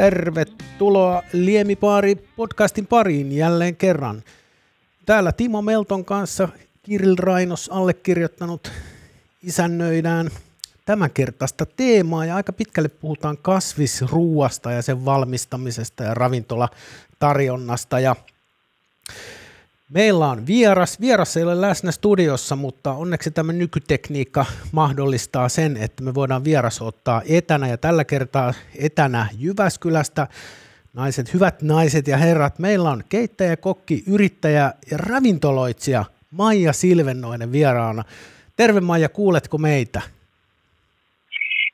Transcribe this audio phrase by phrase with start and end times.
[0.00, 4.22] Tervetuloa Liemipaari podcastin pariin jälleen kerran.
[5.06, 6.48] Täällä Timo Melton kanssa
[6.82, 8.72] Kiril Rainos allekirjoittanut
[9.42, 10.30] isännöidään
[10.84, 18.16] tämänkertaista teemaa ja aika pitkälle puhutaan kasvisruuasta ja sen valmistamisesta ja ravintolatarjonnasta ja
[19.94, 21.00] Meillä on vieras.
[21.00, 26.82] Vieras ei ole läsnä studiossa, mutta onneksi tämä nykytekniikka mahdollistaa sen, että me voidaan vieras
[26.82, 30.26] ottaa etänä ja tällä kertaa etänä Jyväskylästä.
[30.94, 38.04] Naiset, hyvät naiset ja herrat, meillä on keittäjä, kokki, yrittäjä ja ravintoloitsija Maija Silvennoinen vieraana.
[38.56, 40.00] Terve Maija, kuuletko meitä?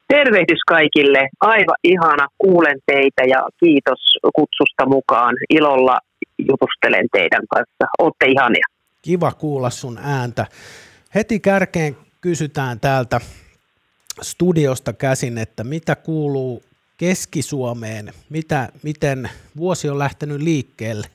[0.09, 1.29] Tervehdys kaikille.
[1.41, 5.35] Aivan ihana, kuulen teitä ja kiitos kutsusta mukaan.
[5.51, 5.99] Ilolla
[6.39, 7.87] jutustelen teidän kanssa.
[7.99, 8.67] Olette ihania.
[9.03, 10.47] Kiva kuulla sun ääntä.
[11.15, 13.21] Heti kärkeen kysytään täältä
[14.23, 16.63] studiosta käsin, että mitä kuuluu
[16.99, 18.13] Keski-Suomeen?
[18.31, 21.07] Mitä, miten vuosi on lähtenyt liikkeelle?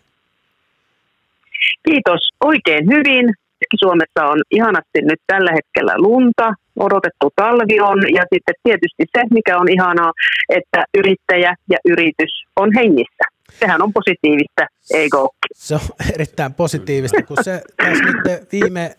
[1.89, 2.29] Kiitos.
[2.43, 3.25] Oikein hyvin.
[3.59, 9.57] Keski-Suomessa on ihanasti nyt tällä hetkellä lunta, odotettu talvi on ja sitten tietysti se, mikä
[9.57, 10.11] on ihanaa,
[10.49, 15.17] että yrittäjä ja yritys on hengissä sehän on positiivista, eikö
[15.53, 15.81] Se on
[16.13, 18.95] erittäin positiivista, kun se nyt viime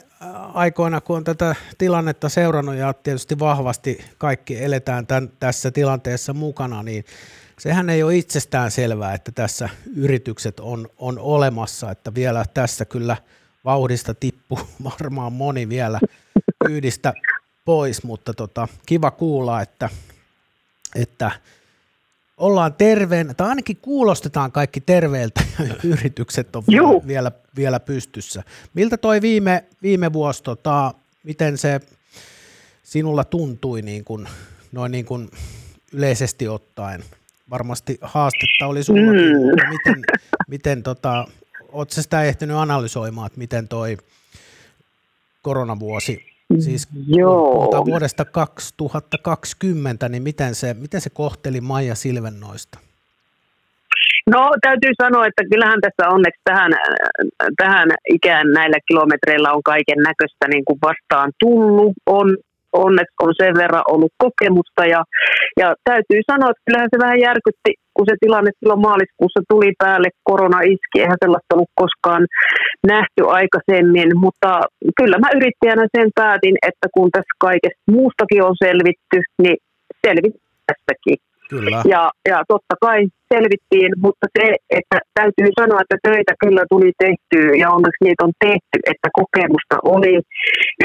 [0.55, 6.83] aikoina, kun on tätä tilannetta seurannut ja tietysti vahvasti kaikki eletään tämän, tässä tilanteessa mukana,
[6.83, 7.05] niin
[7.59, 13.16] sehän ei ole itsestään selvää, että tässä yritykset on, on olemassa, että vielä tässä kyllä
[13.64, 14.59] vauhdista tippuu
[15.00, 16.00] varmaan moni vielä
[16.66, 17.14] kyydistä
[17.64, 19.89] pois, mutta tota, kiva kuulla, että,
[20.94, 21.31] että
[22.42, 28.42] ollaan terveen, tai ainakin kuulostetaan kaikki terveeltä ja yritykset on vielä, vielä, vielä pystyssä.
[28.74, 31.80] Miltä toi viime, viime vuosi, tota, miten se
[32.82, 34.28] sinulla tuntui niin kuin,
[34.72, 35.31] noin niin kuin
[35.92, 37.04] yleisesti ottaen?
[37.50, 39.47] Varmasti haastetta oli sulla, mm.
[39.47, 40.04] mutta miten,
[40.48, 41.26] miten tota,
[41.72, 43.97] ootko sitä ehtinyt analysoimaan, että miten toi
[45.42, 47.52] koronavuosi Siis Joo.
[47.52, 52.78] puhutaan vuodesta 2020, niin miten se, miten se kohteli Maija Silvennoista?
[54.30, 56.72] No täytyy sanoa, että kyllähän tässä onneksi tähän,
[57.56, 61.92] tähän ikään näillä kilometreillä on kaiken näköistä niin kuin vastaan tullut.
[62.06, 62.36] On
[62.72, 65.00] onneksi on sen verran ollut kokemusta ja,
[65.60, 70.09] ja täytyy sanoa, että kyllähän se vähän järkytti, kun se tilanne silloin maaliskuussa tuli päälle,
[70.31, 72.22] korona iski, eihän sellaista ollut koskaan
[72.93, 74.50] nähty aikaisemmin, mutta
[74.99, 79.56] kyllä mä yrittäjänä sen päätin, että kun tässä kaikesta muustakin on selvitty, niin
[80.06, 81.19] selvit tästäkin.
[81.52, 81.82] Kyllä.
[81.94, 83.00] Ja, ja totta kai
[83.32, 84.46] selvittiin, mutta se,
[84.78, 89.76] että täytyy sanoa, että töitä kyllä tuli tehtyä ja onneksi niitä on tehty, että kokemusta
[89.94, 90.14] oli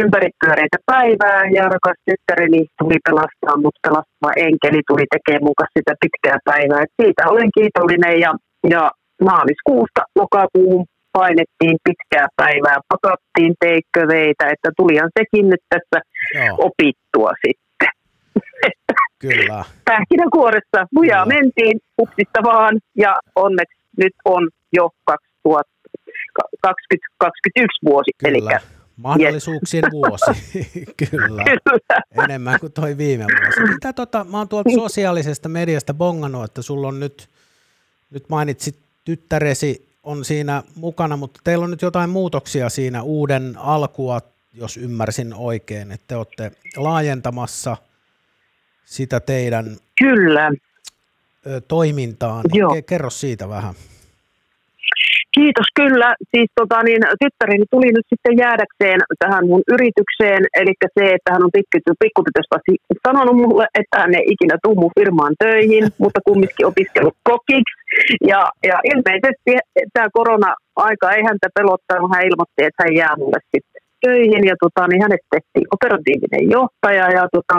[0.01, 6.37] ympäripyöreitä päivää ja rakas tyttäreni tuli pelastaa, mutta pelastava enkeli tuli tekemään mukaan sitä pitkää
[6.49, 6.83] päivää.
[6.83, 8.31] Et siitä olen kiitollinen ja,
[8.73, 8.83] ja
[9.29, 10.81] maaliskuusta lokakuun
[11.19, 15.99] painettiin pitkää päivää, pakattiin teikköveitä, että tulihan sekin nyt tässä
[16.35, 16.55] Joo.
[16.67, 17.91] opittua sitten.
[19.19, 19.65] Kyllä.
[19.85, 21.41] Pähkinänkuoressa lujaa Kyllä.
[21.41, 28.11] mentiin upsista vaan ja onneksi nyt on jo 2021 vuosi.
[28.17, 28.37] Kyllä.
[28.37, 28.41] Eli
[28.97, 29.93] Mahdollisuuksien yes.
[29.93, 30.25] vuosi,
[31.11, 31.43] kyllä.
[31.43, 32.01] kyllä.
[32.23, 33.73] Enemmän kuin toi viime vuosi.
[33.73, 37.29] Mitä tota, mä oon tuolta sosiaalisesta mediasta bongannut, että sulla on nyt,
[38.11, 44.21] nyt mainitsit tyttäresi on siinä mukana, mutta teillä on nyt jotain muutoksia siinä uuden alkua,
[44.53, 47.77] jos ymmärsin oikein, että te olette laajentamassa
[48.87, 49.65] sitä teidän
[50.03, 50.51] Kyllä.
[51.67, 52.43] toimintaan.
[52.53, 52.75] Joo.
[52.89, 53.73] Kerro siitä vähän.
[55.35, 56.09] Kiitos kyllä.
[56.31, 61.43] Siis tota, niin, tyttäreni tuli nyt sitten jäädäkseen tähän mun yritykseen, eli se, että hän
[61.43, 61.55] on
[62.03, 62.55] pikkutytöstä
[63.07, 67.75] sanonut mulle, että hän ei ikinä tuu mun firmaan töihin, mutta kumminkin opiskellut kokiksi.
[68.31, 69.51] Ja, ja ilmeisesti
[69.93, 73.76] tämä korona-aika ei häntä pelottanut, hän ilmoitti, että hän jää mulle sitten
[74.07, 77.57] töihin ja tota, niin hänet tehtiin operatiivinen johtaja ja tota,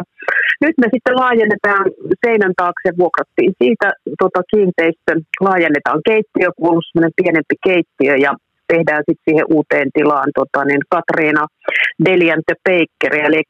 [0.64, 1.86] nyt me sitten laajennetaan
[2.22, 3.88] seinän taakse, vuokrattiin siitä
[4.22, 5.12] tota, kiinteistö,
[5.46, 6.82] laajennetaan keittiö, kuuluu
[7.18, 8.32] pienempi keittiö ja
[8.72, 11.44] tehdään sitten siihen uuteen tilaan tota, niin Katriina
[12.04, 13.42] Deliante Baker, eli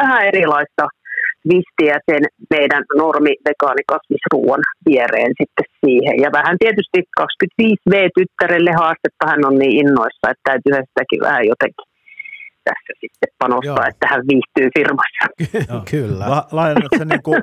[0.00, 0.84] vähän erilaista
[1.52, 6.16] vistiä sen meidän normi vegaanikasvisruuan viereen sitten siihen.
[6.24, 11.91] Ja vähän tietysti 25V-tyttärelle haastetta hän on niin innoissa, että täytyy sitäkin vähän jotenkin
[12.64, 13.88] tässä sitten panostaa, Joo.
[13.88, 15.24] että hän viihtyy firmassa.
[15.90, 16.30] Kyllä.
[16.30, 17.42] La- se niin kuin,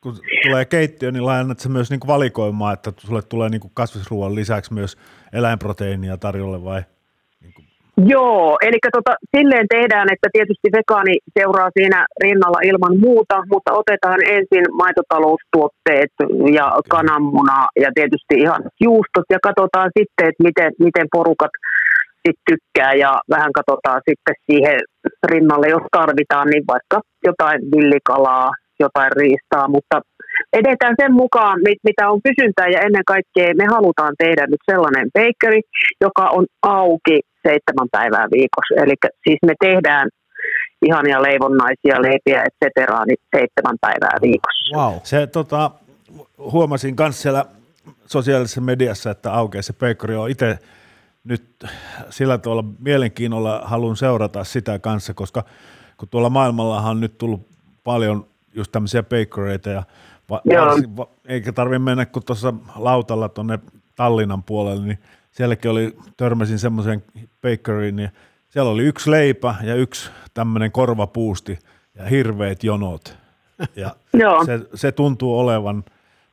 [0.00, 3.70] kun tulee keittiö, niin laajennat se myös niin kuin valikoimaan, että sulle tulee niin kuin
[3.74, 4.96] kasvisruoan lisäksi myös
[5.32, 6.82] eläinproteiinia tarjolle vai?
[7.40, 7.66] Niin kuin?
[8.06, 14.20] Joo, eli tota, silleen tehdään, että tietysti vegaani seuraa siinä rinnalla ilman muuta, mutta otetaan
[14.28, 16.12] ensin maitotaloustuotteet
[16.58, 21.50] ja kananmuna ja tietysti ihan juustot ja katsotaan sitten, että miten, miten porukat
[22.26, 24.78] sit tykkää ja vähän katsotaan sitten siihen
[25.30, 28.50] rinnalle, jos tarvitaan, niin vaikka jotain villikalaa,
[28.80, 30.00] jotain riistaa, mutta
[30.52, 35.60] edetään sen mukaan, mitä on kysyntää ja ennen kaikkea me halutaan tehdä nyt sellainen bakery,
[36.00, 38.74] joka on auki seitsemän päivää viikossa.
[38.84, 38.94] Eli
[39.24, 40.08] siis me tehdään
[40.86, 44.76] ihania leivonnaisia, leipiä, et cetera, niin seitsemän päivää viikossa.
[44.76, 44.94] Wow.
[45.02, 45.70] Se, tota,
[46.52, 47.44] huomasin myös siellä
[48.06, 50.58] sosiaalisessa mediassa, että aukeaa se bakery on itse
[51.28, 51.64] nyt
[52.10, 55.44] sillä tavalla mielenkiinnolla haluan seurata sitä kanssa, koska
[55.96, 57.48] kun tuolla maailmallahan on nyt tullut
[57.84, 59.82] paljon just tämmöisiä bakereita ja
[60.30, 60.42] va-
[60.96, 63.58] va- eikä tarvitse mennä kuin tuossa lautalla tuonne
[63.94, 64.98] Tallinnan puolelle, niin
[65.30, 67.04] sielläkin oli, törmäsin semmoisen
[67.42, 68.10] bakeryin, niin
[68.48, 71.58] siellä oli yksi leipä ja yksi tämmöinen korvapuusti
[71.94, 73.18] ja hirveät jonot.
[73.76, 73.96] Ja
[74.46, 75.84] se, se tuntuu olevan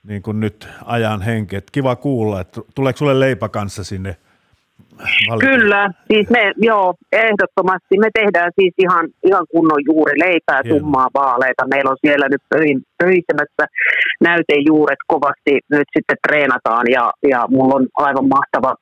[0.03, 1.55] niin kuin nyt ajan henki.
[1.55, 4.17] Että kiva kuulla, että tuleeko sulle leipä kanssa sinne
[5.29, 5.45] valita.
[5.45, 7.97] Kyllä, siis me, joo, ehdottomasti.
[7.97, 10.79] Me tehdään siis ihan, ihan kunnon juurileipää, Hieno.
[10.79, 11.67] tummaa vaaleita.
[11.67, 12.41] Meillä on siellä nyt
[12.97, 13.65] pöhisemässä
[14.21, 18.75] näytejuuret kovasti nyt sitten treenataan ja, ja mulla on aivan mahtava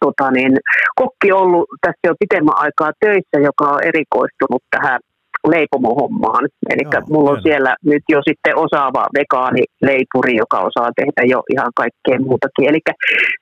[0.00, 0.52] tota niin,
[0.94, 5.00] kokki ollut tässä jo pitemmän aikaa töissä, joka on erikoistunut tähän
[5.48, 6.44] leipomohommaan.
[6.70, 12.18] Eli mulla on siellä nyt jo sitten osaava vegaanileipuri, joka osaa tehdä jo ihan kaikkea
[12.26, 12.68] muutakin.
[12.68, 12.80] Eli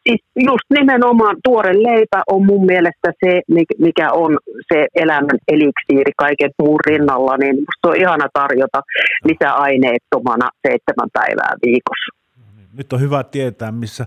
[0.08, 3.40] siis just nimenomaan tuore leipä on mun mielestä se,
[3.78, 4.38] mikä on
[4.72, 8.80] se elämän eliksiiri kaiken muun rinnalla, niin musta on ihana tarjota
[9.24, 12.18] lisäaineettomana seitsemän päivää viikossa.
[12.76, 14.06] Nyt on hyvä tietää, missä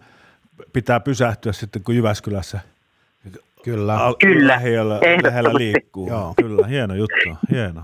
[0.74, 2.60] pitää pysähtyä sitten, kun Jyväskylässä
[3.64, 3.98] Kyllä.
[3.98, 4.54] Al- kyllä.
[4.54, 6.08] Lähellä, lähellä liikkuu.
[6.08, 6.34] Joo.
[6.38, 7.84] Kyllä, hieno juttu, hieno.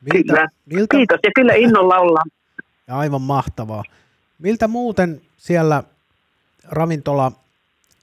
[0.00, 0.48] Miltä, kyllä.
[0.66, 2.30] Miltä, Kiitos ja kyllä innolla ollaan.
[2.88, 3.84] Aivan mahtavaa.
[4.38, 5.82] Miltä muuten siellä
[6.64, 7.32] ravintola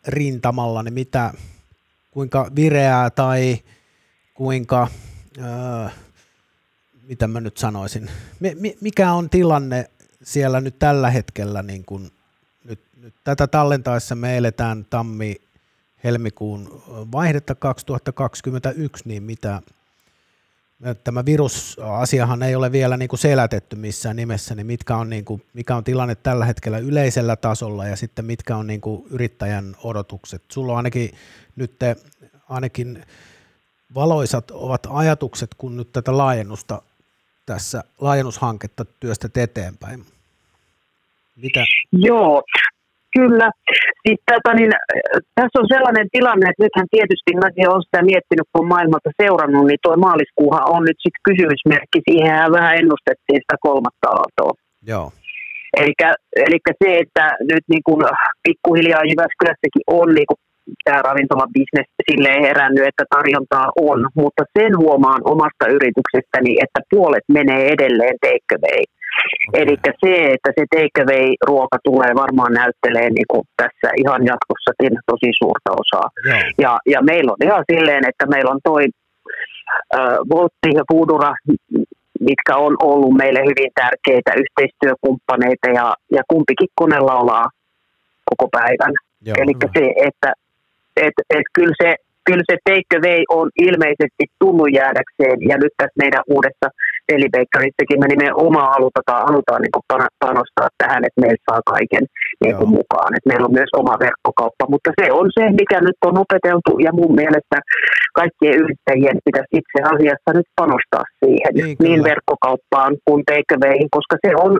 [0.08, 1.34] rintamalla, niin mitä,
[2.12, 3.58] kuinka vireää tai
[4.34, 4.88] kuinka,
[5.38, 5.90] öö,
[7.08, 8.10] mitä mä nyt sanoisin,
[8.82, 9.90] mikä on tilanne
[10.24, 12.12] siellä nyt tällä hetkellä, niin kun
[12.64, 15.36] nyt, nyt tätä tallentaessa me eletään tammi
[16.04, 19.62] helmikuun vaihdetta 2021, niin mitä
[21.04, 25.46] tämä virusasiahan ei ole vielä niin kuin selätetty missään nimessä, niin mitkä on, niin kuin,
[25.54, 30.44] mikä on tilanne tällä hetkellä yleisellä tasolla ja sitten mitkä on niin kuin yrittäjän odotukset.
[30.50, 31.12] Sulla on ainakin
[31.56, 31.96] nyt te,
[32.50, 33.06] ainakin
[33.96, 36.82] valoisat ovat ajatukset, kun nyt tätä laajennusta
[37.46, 40.06] tässä laajennushanketta työstät eteenpäin.
[41.36, 41.66] Mitä?
[41.92, 42.44] Joo,
[43.18, 43.48] Kyllä.
[44.04, 44.72] Siis, tota, niin,
[45.38, 49.82] tässä on sellainen tilanne, että nythän tietysti mäkin olen sitä miettinyt, kun maailmalta seurannut, niin
[49.84, 52.00] tuo maaliskuuhan on nyt sitten kysymysmerkki.
[52.08, 54.54] Siihen vähän ennustettiin sitä kolmatta aaltoa.
[54.92, 55.08] Joo.
[56.46, 58.02] Eli se, että nyt niin kuin
[58.44, 60.40] pikkuhiljaa Jyväskylässäkin on niin kuin
[60.86, 67.62] tämä ravintolabisnes silleen herännyt, että tarjontaa on, mutta sen huomaan omasta yrityksestäni, että puolet menee
[67.76, 68.56] edelleen take
[69.50, 69.62] Okay.
[69.62, 69.76] Eli
[70.06, 76.10] se, että se takeaway-ruoka tulee varmaan näyttelee niin kuin tässä ihan jatkossakin tosi suurta osaa.
[76.28, 76.44] Yeah.
[76.58, 78.86] Ja, ja meillä on ihan silleen, että meillä on toi
[79.96, 81.34] äh, Voltti ja Foodura,
[82.20, 87.50] mitkä on ollut meille hyvin tärkeitä yhteistyökumppaneita ja, ja kumpikin koneella ollaan
[88.30, 88.94] koko päivän.
[89.26, 90.34] Eli se, että
[90.98, 91.96] et, et kyllä se
[92.28, 96.68] kyllä se take away on ilmeisesti tullut jäädäkseen, ja nyt tässä meidän uudessa
[97.12, 102.06] pelipeikkarissakin me nimenomaan halutaan, halutaan niin panostaa tähän, että meillä saa kaiken
[102.44, 106.00] niin kuin mukaan, että meillä on myös oma verkkokauppa, mutta se on se, mikä nyt
[106.08, 107.58] on opeteltu, ja mun mielestä
[108.20, 114.16] kaikkien yrittäjien pitäisi itse asiassa nyt panostaa siihen, niin, niin verkkokauppaan kuin take awayhin, koska
[114.26, 114.52] se on,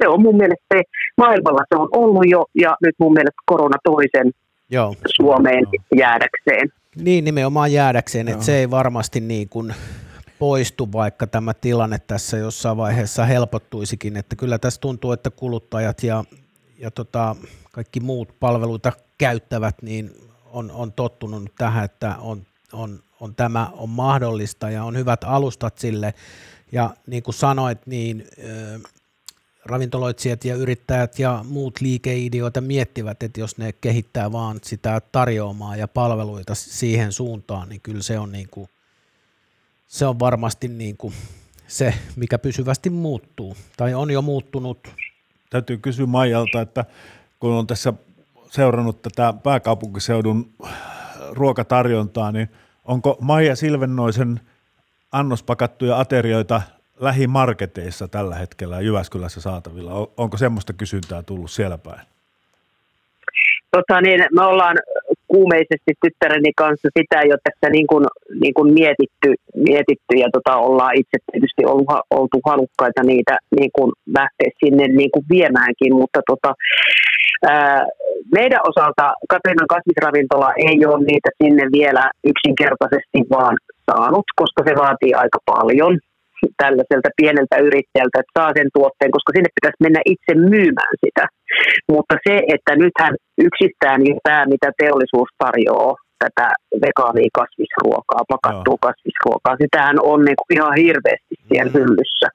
[0.00, 0.80] se on mun mielestä se,
[1.22, 4.28] maailmalla se on ollut jo, ja nyt mun mielestä korona toisen
[4.70, 4.94] Joo.
[5.06, 5.64] Suomeen
[6.02, 6.66] jäädäkseen.
[7.00, 9.74] Niin, nimenomaan jäädäkseen, että se ei varmasti niin kuin
[10.38, 16.24] poistu, vaikka tämä tilanne tässä jossain vaiheessa helpottuisikin, että kyllä tässä tuntuu, että kuluttajat ja,
[16.78, 17.36] ja tota,
[17.72, 20.14] kaikki muut palveluita käyttävät, niin
[20.44, 25.78] on, on tottunut tähän, että on, on, on tämä on mahdollista ja on hyvät alustat
[25.78, 26.14] sille,
[26.72, 28.26] ja niin kuin sanoit, niin
[29.64, 35.88] ravintoloitsijat ja yrittäjät ja muut liikeideoita miettivät, että jos ne kehittää vaan sitä tarjoamaa ja
[35.88, 38.68] palveluita siihen suuntaan, niin kyllä se on, niin kuin,
[39.86, 41.14] se on varmasti niin kuin
[41.66, 44.88] se, mikä pysyvästi muuttuu tai on jo muuttunut.
[45.50, 46.84] Täytyy kysyä Maijalta, että
[47.40, 47.92] kun on tässä
[48.50, 50.50] seurannut tätä pääkaupunkiseudun
[51.30, 52.48] ruokatarjontaa, niin
[52.84, 54.40] onko Maija Silvennoisen
[55.12, 56.62] annospakattuja aterioita
[57.00, 60.08] lähimarketeissa tällä hetkellä Jyväskylässä saatavilla?
[60.16, 62.00] Onko semmoista kysyntää tullut siellä päin?
[63.70, 64.76] Tota niin, me ollaan
[65.28, 68.04] kuumeisesti tyttäreni kanssa sitä jo tässä niin kuin,
[68.40, 73.92] niin kuin mietitty, mietitty ja tota, ollaan itse tietysti ollut, oltu halukkaita niitä niin kuin
[74.18, 76.54] lähteä sinne niin kuin viemäänkin, mutta tota,
[77.50, 77.86] ää,
[78.36, 83.56] meidän osalta Katrinan kasvisravintola ei ole niitä sinne vielä yksinkertaisesti vaan
[83.90, 85.98] saanut, koska se vaatii aika paljon
[86.62, 91.24] tällaiselta pieneltä yrittäjältä, että saa sen tuotteen, koska sinne pitäisi mennä itse myymään sitä.
[91.92, 93.14] Mutta se, että nythän
[93.48, 95.94] yksistään jo tämä, mitä teollisuus tarjoaa,
[96.24, 96.46] tätä
[96.84, 98.86] vegaania kasvisruokaa, pakattua Joo.
[98.88, 101.78] kasvisruokaa, sitähän on niinku ihan hirveästi siellä mm.
[101.78, 102.28] hyllyssä.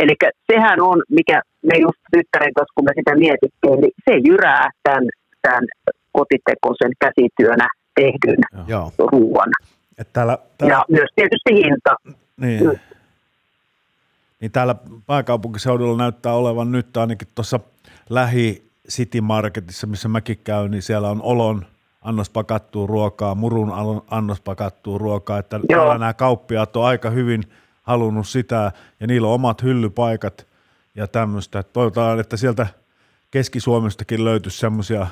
[0.00, 0.14] Eli
[0.52, 5.06] sehän on, mikä me just tyttären kanssa, kun me sitä mietittiin, niin se jyrää tämän,
[5.42, 5.64] tämän
[6.12, 7.66] kotitekoisen käsityönä
[8.00, 8.40] tehdyn
[8.72, 8.92] Joo.
[9.12, 9.50] ruoan.
[9.98, 10.74] Et täällä, täällä...
[10.74, 11.92] Ja myös tietysti hinta.
[12.36, 12.80] Niin.
[14.40, 14.74] Niin täällä
[15.06, 17.60] pääkaupunkiseudulla näyttää olevan nyt ainakin tuossa
[18.08, 21.66] lähi City Marketissa, missä mäkin käyn, niin siellä on olon
[22.02, 23.72] annos pakattua ruokaa, murun
[24.10, 27.42] annos pakattua ruokaa, että täällä nämä kauppiaat on aika hyvin
[27.82, 30.46] halunnut sitä, ja niillä on omat hyllypaikat
[30.94, 31.62] ja tämmöistä.
[31.62, 32.66] Toivotaan, että sieltä
[33.30, 35.06] Keski-Suomestakin löytyisi semmoisia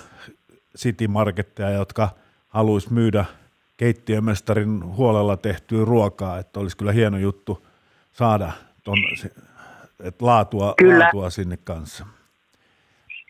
[0.78, 2.08] City Marketteja, jotka
[2.48, 3.24] haluaisi myydä
[3.76, 7.66] keittiömestarin huolella tehtyä ruokaa, että olisi kyllä hieno juttu
[8.12, 8.52] saada
[8.84, 8.98] ton,
[10.04, 10.98] että laatua, kyllä.
[10.98, 12.06] laatua sinne kanssa.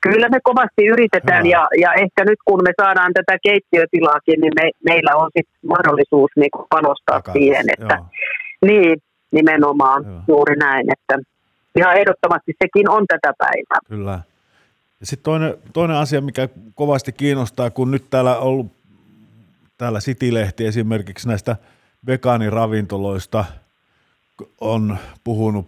[0.02, 4.70] Kyllä me kovasti yritetään ja, ja ehkä nyt kun me saadaan tätä keittiötilaakin, niin me,
[4.84, 8.06] meillä on sit mahdollisuus niin panostaa Takaisin, siihen, että joo.
[8.66, 10.20] niin nimenomaan joo.
[10.28, 11.18] juuri näin, että
[11.76, 13.78] ihan ehdottomasti sekin on tätä päivää.
[13.88, 14.20] Kyllä.
[15.00, 18.72] Ja sitten toinen, toinen asia, mikä kovasti kiinnostaa, kun nyt täällä on ollut
[19.78, 21.56] täällä City-lehti esimerkiksi näistä
[22.06, 23.44] vegaaniravintoloista
[24.60, 25.66] on puhunut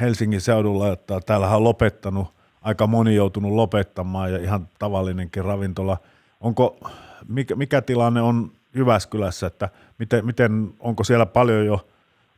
[0.00, 5.96] Helsingin seudulla, että täällä on lopettanut, aika moni joutunut lopettamaan ja ihan tavallinenkin ravintola.
[6.40, 6.90] Onko,
[7.28, 9.68] mikä, mikä tilanne on Jyväskylässä, että
[9.98, 11.86] miten, miten, onko siellä paljon jo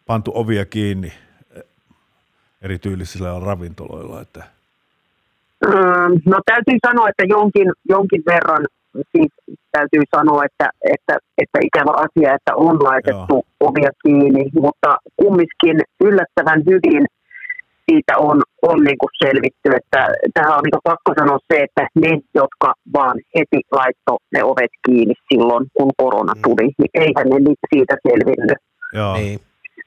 [0.07, 1.13] pantu ovia kiinni
[2.63, 4.21] erityylisillä ravintoloilla?
[4.21, 4.45] Että?
[6.27, 8.67] No täytyy sanoa, että jonkin, jonkin verran
[9.13, 9.33] siis
[9.73, 13.69] täytyy sanoa, että, että, että ikävä asia, että on laitettu Joo.
[13.69, 17.07] ovia kiinni, mutta kumminkin yllättävän hyvin
[17.91, 20.01] siitä on, on niin kuin selvitty, että
[20.35, 25.15] tähän on niin pakko sanoa se, että ne, jotka vaan heti laitto ne ovet kiinni
[25.29, 26.43] silloin, kun korona mm.
[26.43, 28.59] tuli, niin eihän ne siitä selvinnyt.
[28.93, 29.17] Joo.
[29.17, 29.39] Niin.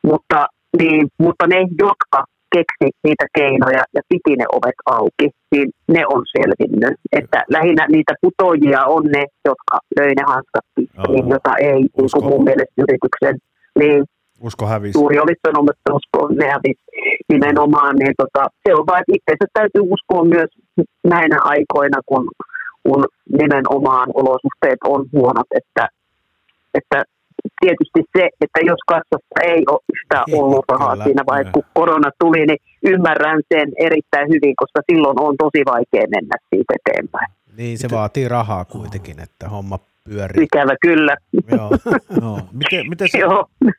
[0.04, 0.48] Mutta,
[0.80, 2.24] niin, mutta ne, jotka
[2.56, 6.96] keksi niitä keinoja ja piti ne ovet auki, niin ne on selvinnyt.
[7.12, 12.10] Että lähinnä niitä putojia on ne, jotka löi ne hanskat pistiin, jota ei niin kuin
[12.24, 13.36] mun mielestä yrityksen
[13.80, 14.04] niin
[14.42, 14.94] Usko hävisi.
[14.94, 16.84] Suuri oli sanomassa, että usko ne hävisi
[17.30, 17.96] nimenomaan.
[17.96, 20.50] Niin tota, se on vain itse täytyy uskoa myös
[21.04, 22.30] näinä aikoina, kun,
[22.84, 23.06] kun
[23.40, 25.88] nimenomaan olosuhteet on huonot, että,
[26.74, 27.04] että
[27.62, 32.12] tietysti se, että jos kassassa ei ole yhtään ollut rahaa kyllä, siinä vaiheessa, kun korona
[32.20, 37.28] tuli, niin ymmärrän sen erittäin hyvin, koska silloin on tosi vaikea mennä siitä eteenpäin.
[37.58, 40.44] Niin, se vaatii rahaa kuitenkin, että homma pyörii.
[40.44, 41.18] Ikävä kyllä.
[41.52, 41.70] Joo.
[42.22, 42.40] no.
[42.52, 43.20] Miten, miten se,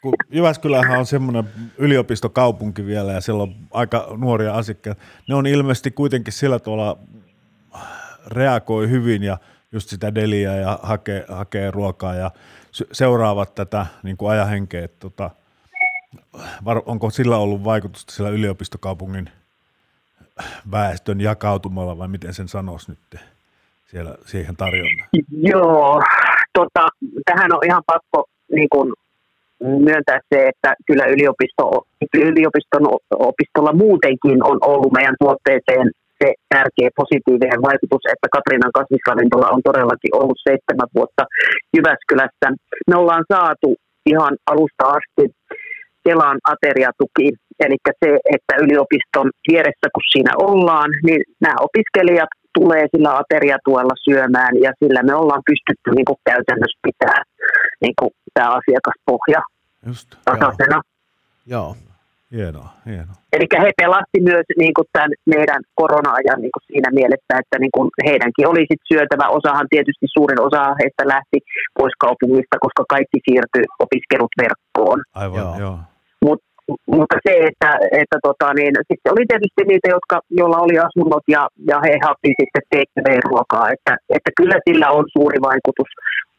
[0.02, 1.44] kun Jyväskylähän on semmoinen
[1.78, 5.02] yliopistokaupunki vielä ja siellä on aika nuoria asiakkaita.
[5.28, 6.98] Ne on ilmeisesti kuitenkin sillä tavalla
[8.26, 9.38] reagoi hyvin ja
[9.72, 12.30] just sitä deliä ja hakee, hakee ruokaa ja
[12.92, 15.30] seuraavat tätä niin kuin ajahenkeä, tota,
[16.86, 19.30] onko sillä ollut vaikutusta sillä yliopistokaupungin
[20.70, 23.22] väestön jakautumalla vai miten sen sanoisi nyt
[23.86, 25.08] siellä siihen tarjonnan?
[25.30, 26.02] Joo,
[26.52, 26.88] tota,
[27.24, 28.92] tähän on ihan pakko niin kuin,
[29.60, 37.62] myöntää se, että kyllä yliopisto, yliopiston opistolla muutenkin on ollut meidän tuotteeseen se tärkeä positiivinen
[37.68, 41.22] vaikutus, että Katrinan kasvisravintola on todellakin ollut seitsemän vuotta
[41.76, 42.46] Jyväskylässä.
[42.88, 43.68] Me ollaan saatu
[44.12, 45.24] ihan alusta asti
[46.04, 47.26] Kelan ateriatuki,
[47.64, 54.54] eli se, että yliopiston vieressä kun siinä ollaan, niin nämä opiskelijat tulee sillä ateriatuella syömään
[54.64, 57.22] ja sillä me ollaan pystytty niin kuin käytännössä pitää
[57.80, 59.40] niin kuin tämä asiakaspohja
[59.86, 60.80] Just, tasaisena.
[61.46, 61.76] Joo.
[61.84, 61.89] joo.
[62.36, 63.16] Hienoa, hienoa.
[63.34, 67.74] Eli he pelasti myös niin kuin tämän meidän korona-ajan niin kuin siinä mielessä, että niin
[67.76, 69.34] kuin heidänkin oli sit syötävä.
[69.38, 71.38] Osahan tietysti suurin osa heistä lähti
[71.78, 75.00] pois kaupungista, koska kaikki siirtyi opiskelut verkkoon.
[75.22, 75.54] Aivan, joo.
[75.64, 75.78] joo.
[76.24, 76.40] Mut,
[76.96, 77.70] mutta se, että,
[78.02, 82.30] että tota, niin, sitten oli tietysti niitä, jotka, joilla oli asunnot ja, ja he haki
[82.40, 85.90] sitten TKV-ruokaa, että, että kyllä sillä on suuri vaikutus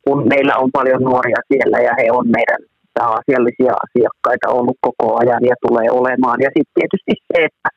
[0.05, 2.62] kun meillä on paljon nuoria siellä ja he on meidän
[3.00, 6.39] asiallisia asiakkaita ollut koko ajan ja tulee olemaan.
[6.45, 7.69] Ja sitten tietysti se, että,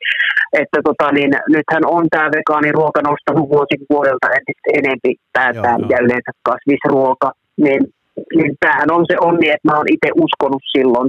[0.62, 6.32] että tota, niin, nythän on tämä vegaaniruoka nostanut vuosi vuodelta entistä enempi päätään ja yleensä
[6.48, 7.28] kasvisruoka,
[7.64, 7.82] niin,
[8.38, 11.08] niin tämähän on se onni, että mä oon itse uskonut silloin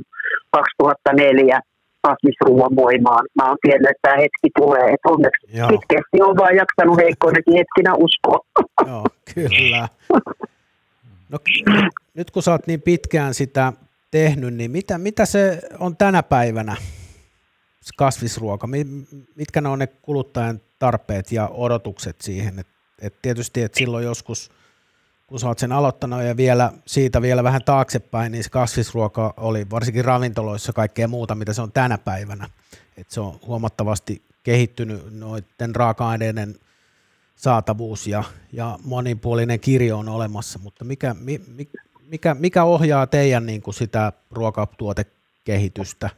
[0.52, 1.60] 2004
[2.08, 3.24] kasvisruuan voimaan.
[3.38, 5.68] Mä oon tiennyt, että tämä hetki tulee, että onneksi Joo.
[5.70, 8.40] pitkästi on vaan jaksanut heikkoinakin hetkinä uskoa.
[8.88, 9.88] Joo, kyllä.
[11.30, 11.38] No,
[12.14, 13.74] nyt kun sä oot niin pitkään sitä
[14.12, 16.76] tehnyt, niin mitä, mitä se on tänä päivänä,
[17.98, 18.68] kasvisruoka?
[19.36, 22.60] Mitkä ne on ne kuluttajan tarpeet ja odotukset siihen?
[22.60, 22.68] Et,
[23.02, 24.52] et tietysti, että silloin joskus,
[25.28, 29.70] kun sä oot sen aloittanut ja vielä siitä vielä vähän taaksepäin, niin se kasvisruoka oli
[29.70, 32.50] varsinkin ravintoloissa kaikkea muuta, mitä se on tänä päivänä.
[32.98, 36.56] Et se on huomattavasti kehittynyt noiden raaka-aineiden
[37.36, 41.70] saatavuus ja, ja monipuolinen kirjo on olemassa, mutta mikä, mi, mi,
[42.12, 46.10] mikä, mikä ohjaa teidän niin kuin sitä ruokatuotekehitystä?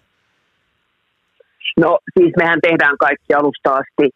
[1.80, 4.10] No siis mehän tehdään kaikki alusta asti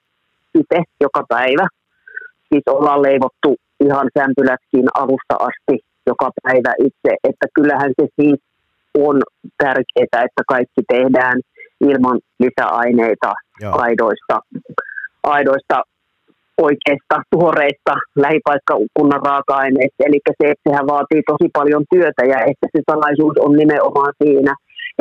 [0.59, 1.67] itse joka päivä.
[2.49, 8.39] Siis ollaan leivottu ihan sämpylätkin alusta asti joka päivä itse, että kyllähän se siis
[8.97, 9.21] on
[9.57, 11.41] tärkeää, että kaikki tehdään
[11.81, 13.81] ilman lisäaineita Joo.
[13.81, 14.39] aidoista,
[15.23, 15.83] aidoista
[16.67, 20.05] oikeista, tuoreista lähipaikkakunnan raaka-aineista.
[20.07, 24.53] Eli se, että sehän vaatii tosi paljon työtä ja että se salaisuus on nimenomaan siinä,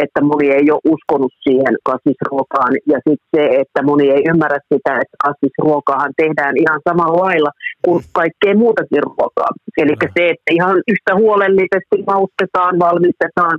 [0.03, 2.73] että moni ei ole uskonut siihen kasvisruokaan.
[2.93, 7.51] Ja sitten se, että moni ei ymmärrä sitä, että kasvisruokaahan tehdään ihan samalla lailla
[7.85, 9.51] kuin kaikkea muutakin ruokaa.
[9.83, 13.57] Eli se, että ihan yhtä huolellisesti maustetaan, valmistetaan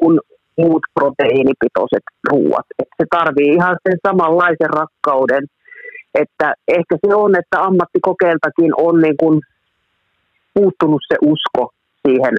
[0.00, 0.16] kuin
[0.58, 2.66] muut proteiinipitoiset ruuat.
[2.78, 5.44] Että se tarvii ihan sen samanlaisen rakkauden
[6.14, 9.40] että ehkä se on, että ammattikokeiltakin on niin kuin
[10.54, 11.72] puuttunut se usko
[12.06, 12.34] siihen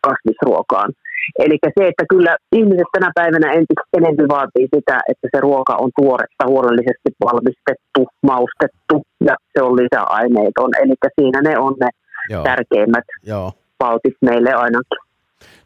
[0.00, 0.92] kasvisruokaan.
[1.38, 5.90] Eli se, että kyllä ihmiset tänä päivänä entistä enemmän vaatii sitä, että se ruoka on
[6.00, 10.70] tuoretta, huolellisesti valmistettu, maustettu ja se on lisäaineeton.
[10.82, 11.88] Eli siinä ne on ne
[12.30, 12.42] Joo.
[12.42, 13.52] tärkeimmät Joo.
[13.80, 14.98] valtit meille ainakin.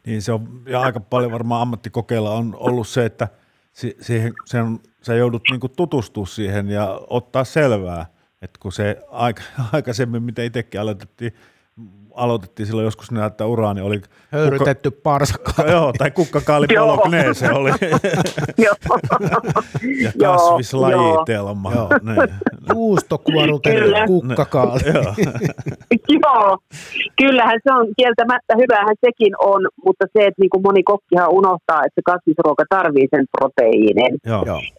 [0.05, 3.27] Niin se on, ja aika paljon varmaan ammattikokeilla on ollut se, että
[3.73, 8.05] siihen, sen sä joudut niinku tutustua siihen ja ottaa selvää,
[8.41, 9.41] että kun se aika,
[9.73, 11.33] aikaisemmin, mitä itsekin aloitettiin,
[12.15, 14.01] aloitettiin silloin joskus näyttää uraani, niin oli...
[14.31, 15.63] Höyrytetty kukka, parsaka.
[15.73, 16.67] Joo, tai kukkakaali
[17.33, 17.71] se oli.
[18.65, 18.71] ja
[20.19, 21.71] kasvislajitelma.
[21.75, 21.89] Joo.
[22.01, 22.33] Niin.
[22.73, 24.81] Juustokuorutettu kukkakaali.
[26.23, 26.57] Joo,
[27.21, 31.81] kyllähän se on kieltämättä hyvähän sekin on, mutta se, että niin kuin moni kokkihan unohtaa,
[31.85, 34.13] että se kasvisruoka tarvii sen proteiinin.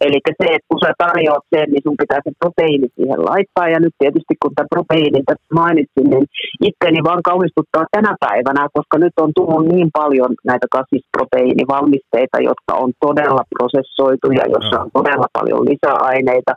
[0.05, 3.67] Eli se, että kun sä tarjoat sen, niin sun pitää se proteiini siihen laittaa.
[3.73, 6.25] Ja nyt tietysti kun tämä proteiini tässä mainitsin, niin
[6.67, 12.91] itteni vaan kauhistuttaa tänä päivänä, koska nyt on tullut niin paljon näitä kasvisproteiinivalmisteita, jotka on
[13.05, 16.53] todella prosessoituja, joissa on todella paljon lisäaineita,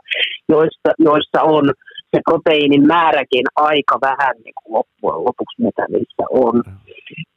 [0.49, 1.65] joissa, joissa on
[2.11, 6.55] se proteiinin määräkin aika vähän niin kuin loppujen lopuksi, mitä niissä on.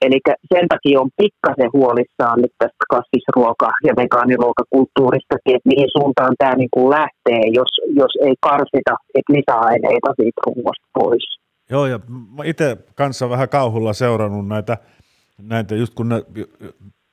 [0.04, 0.18] Eli
[0.54, 6.72] sen takia on pikkasen huolissaan nyt tästä kasvisruoka- ja vegaaniruokakulttuuristakin, että mihin suuntaan tämä niin
[6.74, 8.94] kuin lähtee, jos, jos ei karsita
[9.36, 11.24] lisäaineita siitä ruoasta pois.
[11.70, 14.78] Joo, ja mä itse kanssa vähän kauhulla seurannut näitä,
[15.42, 16.22] näitä just kun ne,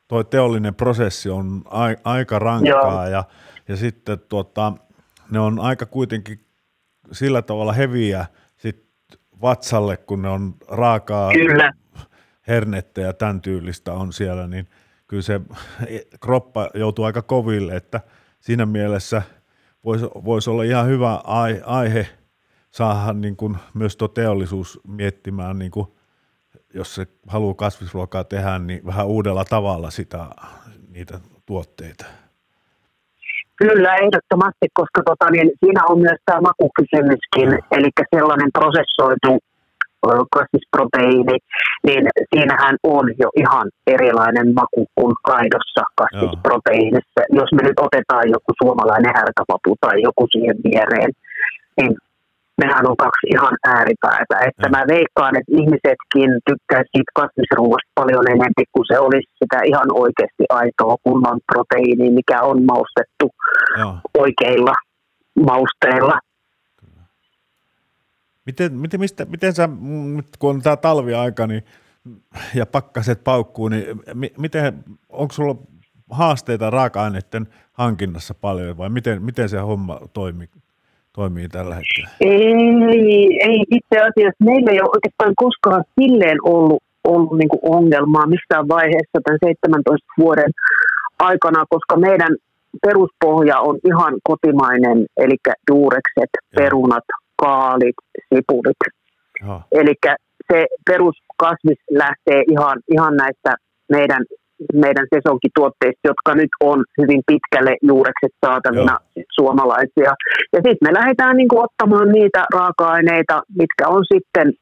[0.08, 3.24] toi teollinen prosessi on a, aika rankkaa ja,
[3.68, 4.74] ja sitten tuota,
[5.32, 6.46] ne on aika kuitenkin
[7.12, 8.26] sillä tavalla heviä
[8.58, 8.86] sit
[9.42, 11.74] vatsalle, kun ne on raakaa kyllä.
[12.48, 14.68] hernettä ja tämän tyylistä on siellä, niin
[15.08, 15.42] kyllä se
[16.20, 18.02] kroppa joutuu aika koville, että
[18.40, 19.22] siinä mielessä
[19.84, 21.22] voisi vois olla ihan hyvä
[21.66, 22.08] aihe
[22.72, 25.88] saada niin kuin myös tuo teollisuus miettimään, niin kuin,
[26.74, 30.26] jos se haluaa kasvisruokaa tehdä, niin vähän uudella tavalla sitä,
[30.90, 32.06] niitä tuotteita.
[33.56, 39.40] Kyllä, ehdottomasti, koska tota, niin siinä on myös tämä makukysymyskin, eli sellainen prosessoitu
[40.36, 41.38] kasvisproteiini,
[41.88, 42.04] niin
[42.34, 47.22] siinähän on jo ihan erilainen maku kuin kaidossa kasvisproteiinissa.
[47.30, 47.40] Joo.
[47.40, 51.12] Jos me nyt otetaan joku suomalainen härkäpapu tai joku siihen viereen,
[51.78, 51.98] niin
[52.62, 54.36] nehän on kaksi ihan ääripäätä.
[54.48, 59.90] Että mä veikkaan, että ihmisetkin tykkäisivät siitä kasvisruuasta paljon enemmän kuin se olisi sitä ihan
[59.94, 63.26] oikeasti aitoa kunnon proteiiniä, mikä on maustettu
[63.80, 63.98] Joo.
[64.18, 64.74] oikeilla
[65.46, 66.20] mausteilla.
[68.46, 69.70] Miten, miten, mistä, miten sä,
[70.40, 71.64] kun on tämä talviaika niin,
[72.56, 73.86] ja pakkaset paukkuu, niin
[74.38, 75.56] miten, onko sulla
[76.12, 80.50] haasteita raaka-aineiden hankinnassa paljon vai miten, miten se homma toimii?
[81.20, 82.10] Toimii tällä hetkellä?
[82.22, 88.28] Ei, ei itse asiassa meillä ei ole oikeastaan koskaan silleen ollut ollut niin kuin ongelmaa
[88.36, 90.52] missään vaiheessa tämän 17 vuoden
[91.20, 92.34] aikana, koska meidän
[92.86, 95.38] peruspohja on ihan kotimainen, eli
[95.70, 97.04] juurekset, perunat,
[97.36, 97.96] kaalit,
[98.34, 98.82] sipulit.
[99.72, 99.94] Eli
[100.52, 103.56] se peruskasvis lähtee ihan, ihan näistä
[103.90, 104.24] meidän,
[104.74, 109.26] meidän sesonkituotteista, jotka nyt on hyvin pitkälle juurekset saatavina Joo.
[109.40, 110.12] suomalaisia.
[110.54, 114.54] Ja sitten me lähdetään niin kuin, ottamaan niitä raaka-aineita, mitkä on sitten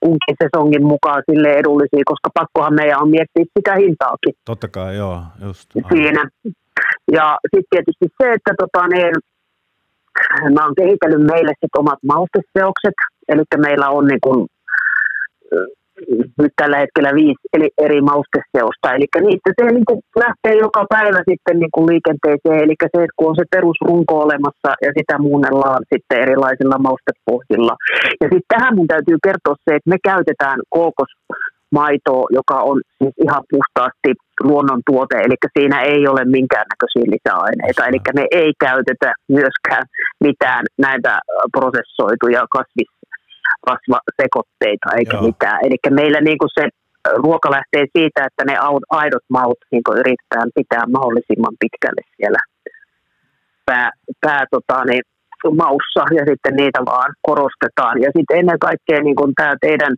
[0.00, 4.34] kunkin sesongin mukaan sille edullisia, koska pakkohan meidän on miettiä sitä hintaakin.
[4.44, 5.70] Totta kai, joo, just.
[5.92, 6.22] Siinä.
[7.12, 9.14] Ja sitten tietysti se, että tota, niin,
[10.54, 14.46] mä oon kehitellyt meille sit omat mausteseokset, eli meillä on niin kun,
[16.42, 21.20] nyt tällä hetkellä viisi eli eri mausteseosta, eli niistä se niin kuin lähtee joka päivä
[21.30, 25.82] sitten niin kuin liikenteeseen, eli se, että kun on se perusrunko olemassa ja sitä muunnellaan
[25.92, 27.74] sitten erilaisilla maustepohjilla.
[28.22, 33.42] Ja sitten tähän mun täytyy kertoa se, että me käytetään kookosmaitoa, joka on siis ihan
[33.52, 34.10] puhtaasti
[34.48, 39.84] luonnontuote, eli siinä ei ole minkäännäköisiä lisäaineita, eli me ei käytetä myöskään
[40.24, 41.12] mitään näitä
[41.56, 42.90] prosessoituja kasvis
[43.66, 45.26] rasvasekotteita eikä Joo.
[45.26, 45.58] mitään.
[45.66, 46.68] Eli meillä niin kuin se
[47.24, 48.54] ruoka lähtee siitä, että ne
[48.90, 52.38] aidot maut niin yritetään pitää mahdollisimman pitkälle siellä
[53.66, 53.90] pää,
[54.20, 55.02] pää tota, niin,
[55.56, 58.02] maussa ja sitten niitä vaan korostetaan.
[58.02, 59.94] Ja sitten ennen kaikkea niin kuin tämä teidän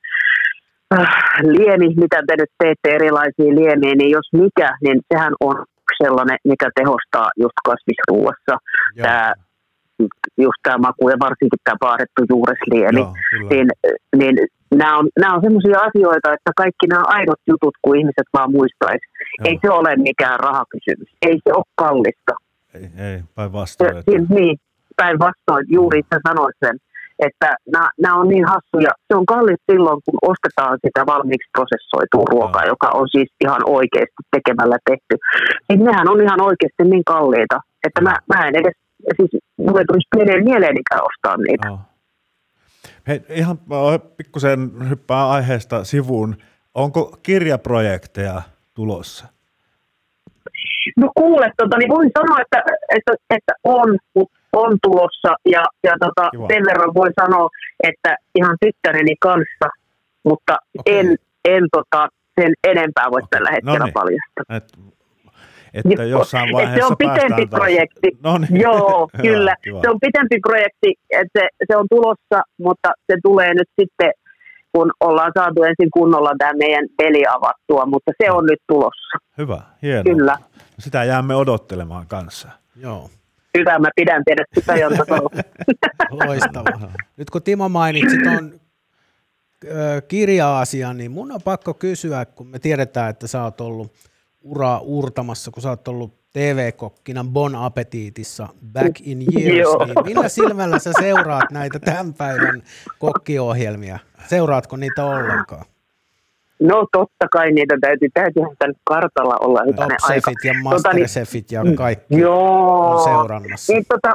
[0.94, 1.08] äh,
[1.42, 5.56] liemi, mitä te nyt teette erilaisia liemiä, niin jos mikä, niin sehän on
[6.02, 8.54] sellainen, mikä tehostaa just kasvisruuassa.
[9.02, 9.32] Tämä
[10.38, 13.14] just tämä maku ja varsinkin tämä paadettu juuresliemi, Joo,
[13.50, 13.68] niin,
[14.16, 14.34] niin
[14.74, 19.04] nämä on, nämä on sellaisia asioita, että kaikki nämä aidot jutut, kun ihmiset vaan muistaisi,
[19.44, 22.34] ei se ole mikään rahakysymys, ei se ole kallista.
[22.74, 23.96] Ei, ei päinvastoin.
[23.96, 24.34] Että...
[24.34, 24.56] Niin,
[24.96, 26.76] päinvastoin, juuri itse sanoit sen,
[27.26, 28.92] että nämä, nämä on niin hassuja.
[29.08, 34.22] Se on kallis silloin, kun ostetaan sitä valmiiksi prosessoitua ruokaa, joka on siis ihan oikeasti
[34.36, 35.14] tekemällä tehty.
[35.68, 38.76] Niin nehän on ihan oikeasti niin kalliita, että mä, mä en edes
[39.16, 41.72] siis mulle tulisi pienen mieleenikään ostaa niitä.
[41.72, 41.80] Oh.
[43.08, 43.58] Hei, ihan
[44.16, 46.36] pikkusen hyppää aiheesta sivuun.
[46.74, 48.42] Onko kirjaprojekteja
[48.74, 49.26] tulossa?
[50.96, 52.62] No kuule, tota, niin voin sanoa, että,
[52.96, 53.98] että, että on,
[54.52, 57.48] on tulossa ja, ja tota, sen verran voin sanoa,
[57.82, 59.68] että ihan tyttäreni kanssa,
[60.24, 60.98] mutta okay.
[60.98, 62.08] en, en tota,
[62.40, 63.28] sen enempää voi okay.
[63.30, 63.92] tällä hetkellä no niin.
[63.92, 64.56] paljastaa.
[64.56, 64.64] Et
[65.74, 68.08] että jossain vaiheessa Se on pitempi projekti.
[68.24, 68.60] No niin.
[68.60, 69.54] Joo, kyllä.
[69.66, 69.80] Hyvä.
[69.82, 74.10] Se on pitempi projekti, että se, se on tulossa, mutta se tulee nyt sitten,
[74.72, 79.18] kun ollaan saatu ensin kunnolla tämä meidän peli avattua, mutta se on nyt tulossa.
[79.38, 80.14] Hyvä, hienoa.
[80.14, 80.36] Kyllä.
[80.78, 82.48] Sitä jäämme odottelemaan kanssa.
[82.76, 83.10] Joo.
[83.58, 84.72] Hyvä, mä pidän teidät sitä
[86.26, 86.92] Loistavaa.
[87.16, 88.52] Nyt kun Timo mainitsi tuon
[90.08, 93.92] kirja-asian, niin mun on pakko kysyä, kun me tiedetään, että sä oot ollut–
[94.42, 100.78] uraa uurtamassa, kun sä oot ollut TV-kokkina Bon Appetitissa back in years, niin millä silmällä
[100.78, 102.62] sä seuraat näitä tämän päivän
[102.98, 103.98] kokkiohjelmia?
[104.26, 105.64] Seuraatko niitä ollenkaan?
[106.60, 110.30] No totta kai niitä täytyy, täytyyhän tämän kartalla olla hyvänen aika.
[110.44, 113.72] ja Masterchefit tota, niin, ja kaikki joo, on seurannassa.
[113.72, 114.14] Niin, tota,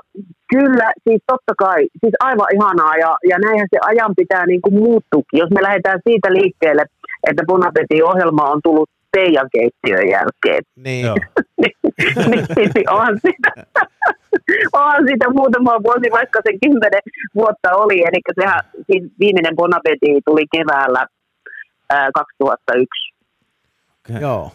[0.49, 4.73] kyllä, siis totta kai, siis aivan ihanaa ja, ja näinhän se ajan pitää niin kuin
[4.73, 5.39] muuttuukin.
[5.39, 6.85] Jos me lähdetään siitä liikkeelle,
[7.29, 7.61] että Bon
[8.03, 10.63] ohjelma on tullut teidän keittiön jälkeen.
[10.85, 11.05] Niin.
[12.29, 13.51] niin, niin onhan, sitä,
[14.79, 17.01] onhan sitä muutama vuosi, vaikka se kymmenen
[17.35, 17.99] vuotta oli.
[17.99, 21.05] Eli sehän, siis viimeinen Bonapeti tuli keväällä
[21.89, 22.87] ää, 2001.
[24.09, 24.21] Okay.
[24.21, 24.51] Joo.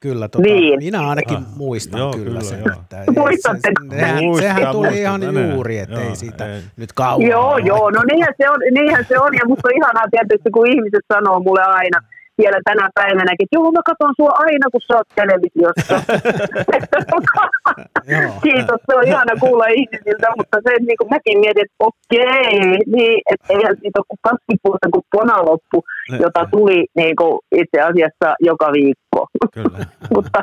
[0.00, 0.78] Kyllä, tota, niin.
[0.78, 2.58] minä ainakin ah, muistan joo, kyllä, kyllä sen.
[2.58, 2.76] Joo.
[2.80, 3.70] Että Muistatte?
[3.90, 6.60] Se, sehän, muistan, sehän tuli muistan, ihan juuri, ettei joo, siitä ei.
[6.76, 7.26] nyt kauan.
[7.26, 10.66] Joo, joo, no niinhän se, on, niinhän se on, ja musta on ihanaa tietysti, kun
[10.66, 11.98] ihmiset sanoo mulle aina,
[12.42, 15.96] vielä tänä päivänäkin, että joo, mä katson sua aina, kun sä oot televisiossa.
[18.46, 22.58] Kiitos, se on ihana kuulla ihmisiltä, mutta se, niin kuin mäkin mietin, että okei,
[22.96, 25.78] niin, että eihän siitä ole kuin kasvipuuta kuin ponaloppu,
[26.24, 29.26] jota tuli niin kuin itse asiassa joka viikko.
[29.54, 29.78] Kyllä.
[30.14, 30.40] mutta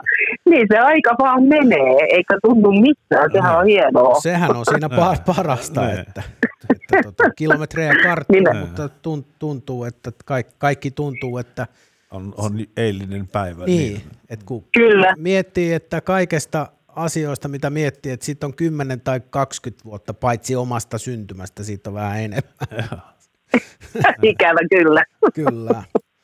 [0.50, 4.20] niin se aika vaan menee, eikä tunnu missään, sehän on hienoa.
[4.20, 4.90] Sehän on siinä
[5.36, 6.24] parasta, että,
[6.70, 8.90] että tota, kilometrejä karttua, mutta
[9.40, 11.68] tuntuu, että kaikki, kaikki tuntuu, että
[12.12, 13.66] on, on eilinen päivä.
[13.66, 14.02] Niin, niin.
[14.30, 15.14] että kun Kyllä.
[15.18, 20.98] miettii, että kaikesta asioista, mitä miettii, että siitä on 10 tai 20 vuotta, paitsi omasta
[20.98, 23.02] syntymästä, siitä on vähän enemmän.
[24.24, 25.04] Ikävä kyllä.
[25.34, 25.84] Kyllä.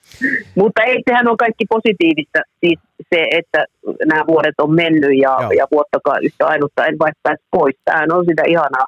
[0.59, 2.79] Mutta ei, sehän on kaikki positiivista, siis
[3.13, 3.65] se, että
[4.05, 7.75] nämä vuodet on mennyt ja, ja vuottakaan yhtä ainutta en pääse pois.
[7.85, 8.85] Tämähän on sitä ihanaa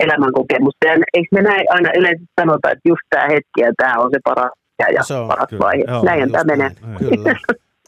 [0.00, 0.86] elämänkokemusta.
[0.86, 4.18] Ja eikö me näin aina yleensä sanota, että just tämä hetki ja tämä on se
[4.24, 5.64] paras pitkä ja Se on, paras kyllä.
[5.64, 5.84] vaihe.
[5.88, 6.70] Joo, Näinhän just tämä menee.
[6.82, 6.98] näin.
[6.98, 7.36] Kyllä.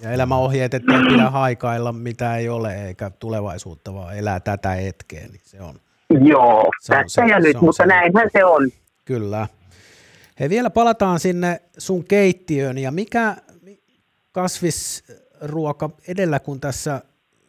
[0.03, 5.21] Ja elämäohjeet, että ei pidä haikailla mitä ei ole eikä tulevaisuutta, vaan elää tätä hetkeä,
[5.21, 5.75] niin se on
[6.25, 7.87] Joo, Se on tässä se- ja se nyt, on mutta se.
[7.87, 8.71] näinhän se on.
[9.05, 9.47] Kyllä.
[10.41, 13.81] Hei, vielä palataan sinne sun keittiöön ja mikä mi-
[14.33, 17.03] kasvisruoka edellä, kun tässä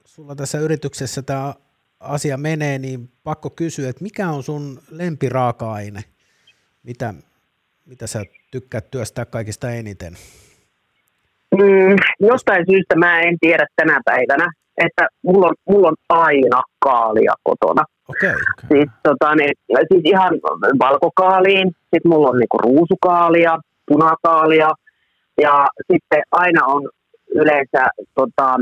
[0.05, 1.53] sulla tässä yrityksessä tämä
[1.99, 6.03] asia menee, niin pakko kysyä, että mikä on sun lempiraaka-aine?
[6.83, 7.13] Mitä,
[7.85, 10.13] mitä sä tykkäät työstää kaikista eniten?
[11.57, 17.33] Mm, jostain syystä mä en tiedä tänä päivänä, että mulla on, mulla on aina kaalia
[17.43, 17.83] kotona.
[18.07, 18.67] Okei, okay.
[18.67, 19.53] Siis, tota, niin,
[19.91, 20.33] siis ihan
[20.79, 24.69] valkokaaliin, sitten mulla on niinku ruusukaalia, punakaalia
[25.41, 26.89] ja sitten aina on
[27.35, 27.85] yleensä
[28.15, 28.57] tota,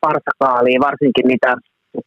[0.00, 1.56] parsakaalia, varsinkin niitä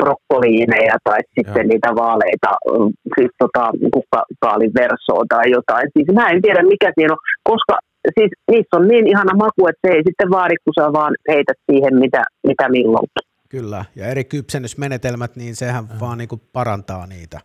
[0.04, 1.70] brokkoliineja tai sitten Joo.
[1.72, 5.88] niitä vaaleita, mm, siis tota, kukkakaalin versoa tai jotain.
[5.94, 7.74] Siis mä en tiedä mikä siinä on, koska
[8.20, 11.58] siis niissä on niin ihana maku, että se ei sitten vaadi, kun sä vaan heität
[11.72, 13.24] siihen mitä, mitä milloinkin.
[13.50, 13.86] kyllä.
[13.96, 17.40] Ja eri kypsennysmenetelmät, niin sehän vaan niin kuin parantaa niitä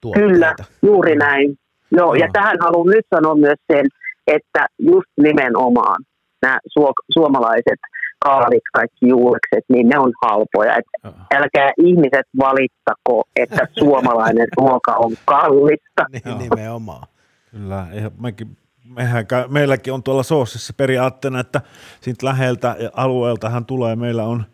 [0.00, 0.28] tuotteita.
[0.28, 1.56] Kyllä, juuri näin.
[1.92, 2.32] Joo, ja Joo.
[2.32, 3.86] tähän haluan nyt sanoa myös sen,
[4.26, 6.04] että just nimenomaan
[6.42, 7.80] nämä suo- suomalaiset
[8.24, 10.76] kaalit, kaikki juurekset, niin ne on halpoja.
[10.76, 16.04] Et älkää ihmiset valittako, että suomalainen ruoka on kallista.
[16.12, 17.06] Niin, nimenomaan.
[17.50, 17.86] Kyllä,
[18.20, 18.56] mekin,
[18.96, 21.60] mehän, meilläkin on tuolla soosissa periaatteena, että
[22.00, 24.44] siitä läheltä ja alueeltahan tulee, meillä on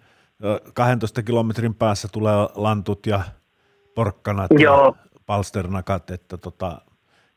[0.44, 3.20] ö, 12 kilometrin päässä tulee lantut ja
[3.94, 4.86] porkkanat Joo.
[4.86, 6.80] ja palsternakat, että tota,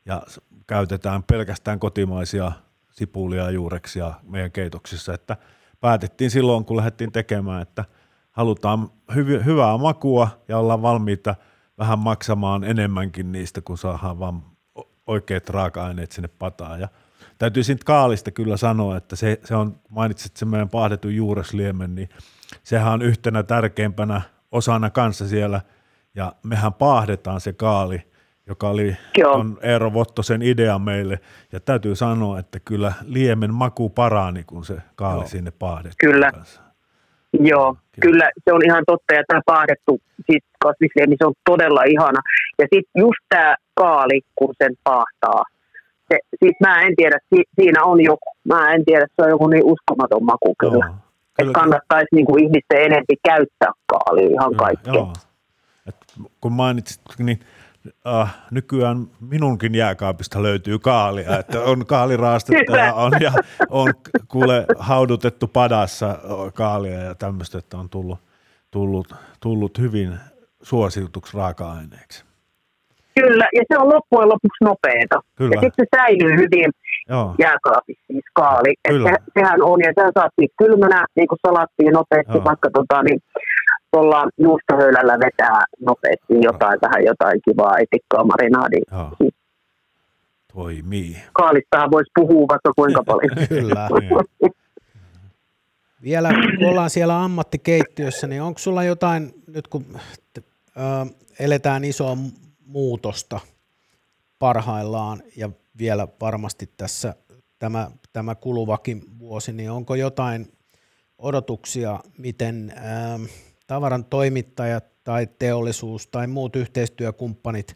[0.05, 0.21] ja
[0.67, 2.51] käytetään pelkästään kotimaisia
[2.91, 5.37] sipulia ja juureksia meidän keitoksissa, että
[5.81, 7.85] päätettiin silloin, kun lähdettiin tekemään, että
[8.31, 11.35] halutaan hyvi, hyvää makua ja ollaan valmiita
[11.77, 14.43] vähän maksamaan enemmänkin niistä, kun saadaan vaan
[15.07, 16.79] oikeat raaka-aineet sinne pataan.
[16.79, 16.87] Ja
[17.37, 22.09] täytyy siitä kaalista kyllä sanoa, että se, se on, mainitsit sen meidän paahdetun juuresliemen, niin
[22.63, 25.61] sehän on yhtenä tärkeimpänä osana kanssa siellä,
[26.15, 28.08] ja mehän paahdetaan se kaali,
[28.49, 29.33] joka oli Joo.
[29.33, 31.19] on Eero Vottosen idea meille,
[31.51, 35.27] ja täytyy sanoa, että kyllä liemen maku parani, kun se kaali Joo.
[35.27, 36.11] sinne paahdettiin.
[36.11, 36.31] Kyllä.
[36.31, 36.61] kanssa.
[37.39, 42.21] Joo, kyllä se on ihan totta, ja tämä paahdettu siis kasvisliemi, se on todella ihana.
[42.59, 45.43] Ja sitten just tämä kaali, kun sen paahtaa,
[46.07, 49.47] se, siis mä en tiedä, si, siinä on joku, mä en tiedä, se on joku
[49.47, 50.85] niin uskomaton maku kyllä.
[50.85, 50.95] Joo.
[51.39, 54.93] Että kannattaisi niinku ihmisten enempi käyttää kaalia ihan kaikkea.
[54.93, 55.13] Joo.
[55.87, 55.95] Et
[56.41, 57.39] kun mainitsit, niin
[58.07, 63.31] äh, nykyään minunkin jääkaapista löytyy kaalia, että on kaaliraastetta ja on, ja
[63.69, 63.93] on
[64.27, 66.19] kuule haudutettu padassa
[66.53, 68.19] kaalia ja tämmöistä, että on tullut,
[68.71, 70.19] tullut, tullut hyvin
[70.61, 72.23] suosituksi raaka-aineeksi.
[73.19, 75.21] Kyllä, ja se on loppujen lopuksi nopeeta.
[75.35, 75.55] Kyllä.
[75.55, 76.71] Ja sitten se säilyy hyvin
[77.09, 78.73] Joo, jääkaapissa, siis kaali.
[78.87, 79.09] Kyllä.
[79.09, 82.43] se, sehän on, ja sä saat siitä kylmänä, niin kuin salattiin nopeasti, Joo.
[82.43, 83.19] vaikka tota, niin,
[83.91, 88.83] tuolla juustohöylällä vetää nopeasti jotain, vähän jotain kivaa etikkaa marinaadia.
[88.91, 89.31] joo.
[90.53, 91.17] Toimii.
[91.33, 93.47] Kaalistahan voisi puhua vaikka kuinka paljon.
[93.49, 93.89] Kyllä.
[96.03, 99.85] Vielä kun ollaan siellä ammattikeittiössä, niin onko sulla jotain, nyt kun
[100.77, 103.39] ö, eletään isoa mu- muutosta
[104.39, 107.15] parhaillaan ja vielä varmasti tässä
[107.59, 110.51] tämä, tämä kuluvakin vuosi, niin onko jotain
[111.17, 113.27] odotuksia, miten ö,
[113.69, 117.75] tavaran toimittajat tai teollisuus tai muut yhteistyökumppanit,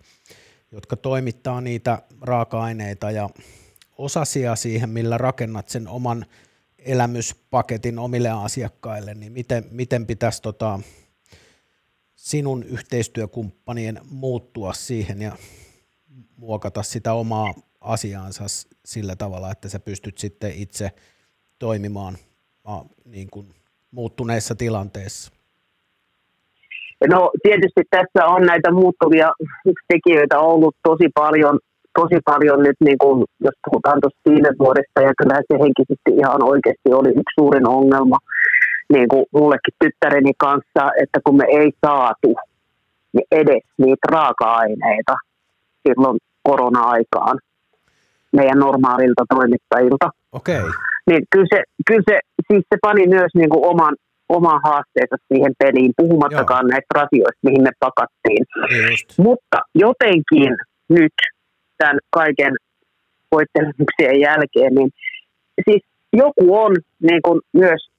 [0.71, 3.29] jotka toimittaa niitä raaka-aineita ja
[3.97, 6.25] osasia siihen, millä rakennat sen oman
[6.77, 10.79] elämyspaketin omille asiakkaille, niin miten, miten pitäisi tota,
[12.15, 15.37] sinun yhteistyökumppanien muuttua siihen ja
[16.35, 18.43] muokata sitä omaa asiaansa
[18.85, 20.91] sillä tavalla, että sä pystyt sitten itse
[21.59, 22.17] toimimaan
[23.05, 23.55] niin kuin
[23.91, 25.42] muuttuneessa tilanteessa.
[27.09, 29.31] No tietysti tässä on näitä muuttuvia
[29.87, 31.59] tekijöitä ollut tosi paljon,
[31.99, 36.43] tosi paljon nyt, niin kuin, jos puhutaan tuosta viime vuodesta, ja kyllähän se henkisesti ihan
[36.43, 38.17] oikeasti oli yksi suurin ongelma
[38.93, 42.35] niin kuin mullekin tyttäreni kanssa, että kun me ei saatu
[43.13, 45.15] niin edes niitä raaka-aineita
[45.87, 47.39] silloin korona-aikaan
[48.31, 50.71] meidän normaalilta toimittajilta, Okei, okay.
[51.09, 53.95] niin kyllä se, kyllä se, siis se pani myös niin kuin oman,
[54.37, 56.71] oman haasteensa siihen peliin, puhumattakaan Joo.
[56.71, 58.45] näistä rasioista, mihin me pakattiin.
[58.89, 59.17] just.
[59.17, 60.51] Mutta jotenkin
[60.89, 61.13] nyt
[61.77, 62.53] tämän kaiken
[63.31, 64.89] voittelemuksien jälkeen, niin
[65.65, 67.92] siis joku on niin kuin myös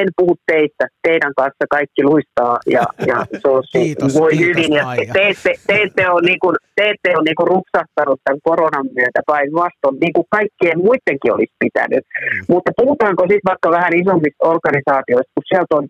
[0.00, 4.72] en puhu teistä, teidän kanssa kaikki luistaa ja, ja se on, kiitos, voi kiitos, hyvin.
[4.78, 8.20] Ja te, te, te, te, ette ole, niin kuin, te ette ole niin kuin rupsahtanut
[8.24, 12.04] tämän koronan myötä päinvastoin, niin kuin kaikkien muidenkin olisi pitänyt.
[12.04, 12.44] Mm.
[12.52, 15.86] Mutta puhutaanko sitten vaikka vähän isommista organisaatioista, kun sieltä on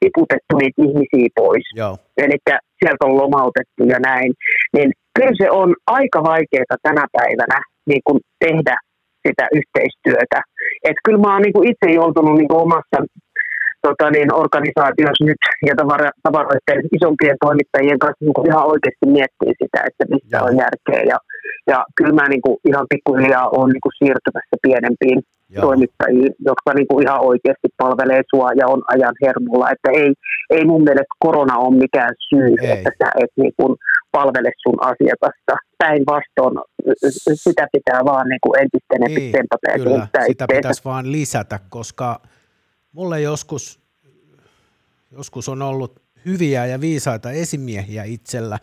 [0.00, 1.66] tiputettu niitä ihmisiä pois.
[2.24, 2.38] Eli
[2.80, 4.30] sieltä on lomautettu ja näin.
[4.76, 7.58] Niin kyllä se on aika vaikeaa tänä päivänä
[7.90, 8.76] niin kuin tehdä
[9.26, 10.38] sitä yhteistyötä.
[10.88, 12.98] Et kyllä mä oon niin itse joutunut niin omassa
[13.86, 15.74] tota niin, organisaatiossa nyt ja
[16.22, 20.46] tavaroiden isompien toimittajien kanssa niin ihan oikeasti miettii sitä, että mistä Joo.
[20.46, 21.00] on järkeä.
[21.12, 21.18] Ja,
[21.70, 25.62] ja kyllä mä niin kuin ihan pikkuhiljaa olen niin kuin siirtymässä pienempiin Joo.
[25.66, 29.70] toimittajiin, jotka niin kuin ihan oikeasti palvelee sua ja on ajan hermolla.
[29.70, 30.10] Että ei,
[30.56, 32.70] ei mun mielestä korona ole mikään syy, ei.
[32.70, 33.72] että sä et niin kuin
[34.12, 35.54] palvele sun asiakasta.
[35.78, 36.56] Päinvastoin
[37.34, 42.20] sitä pitää vaan niin kuin entistä enemmän niin, kyllä, sitä pitäisi vaan lisätä, koska
[42.98, 43.80] mulle joskus,
[45.10, 48.58] joskus on ollut hyviä ja viisaita esimiehiä itsellä,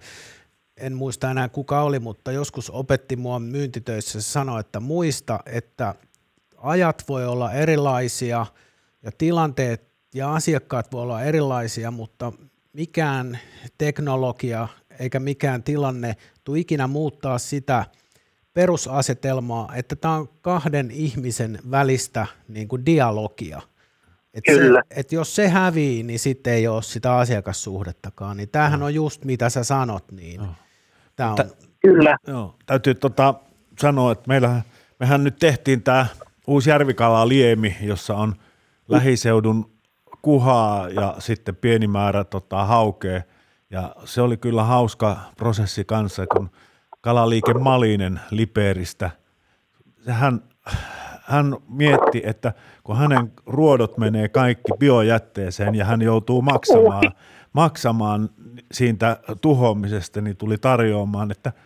[0.78, 5.96] en muista enää kuka oli, mutta joskus opetti mua myyntitöissä, se sanoi, että muista, että
[6.58, 8.46] ajat voi olla erilaisia
[9.04, 12.34] ja tilanteet ja asiakkaat voi olla erilaisia, mutta
[12.74, 13.40] mikään
[13.78, 14.68] teknologia
[15.00, 17.86] eikä mikään tilanne tule ikinä muuttaa sitä
[18.54, 23.62] perusasetelmaa, että tämä on kahden ihmisen välistä niin kuin dialogia.
[24.36, 24.82] Et Kyllä.
[24.90, 28.38] Se, et jos se hävii, niin sitten ei ole sitä asiakassuhdettakaan.
[28.38, 28.86] Niin tämähän no.
[28.86, 30.12] on just mitä sä sanot.
[30.12, 30.48] Niin no.
[31.16, 31.38] tää on...
[31.80, 32.18] Kyllä.
[32.28, 33.34] Joo, täytyy tota,
[33.80, 34.62] sanoa, että meillähän,
[35.00, 36.06] mehän nyt tehtiin tämä
[36.48, 38.36] uusi järvikala Liemi, jossa on
[38.88, 39.72] lähiseudun
[40.22, 43.22] kuhaa ja sitten pieni määrä tota, haukea.
[43.70, 46.50] Ja se oli kyllä hauska prosessi kanssa, kun
[47.02, 49.12] kalaliike Malinen Liperistä,
[50.08, 50.42] hän,
[51.26, 57.12] hän mietti, että kun hänen ruodot menee kaikki biojätteeseen ja hän joutuu maksamaan,
[57.54, 58.30] maksamaan
[58.72, 61.52] siitä tuhoamisesta, niin tuli tarjoamaan, että–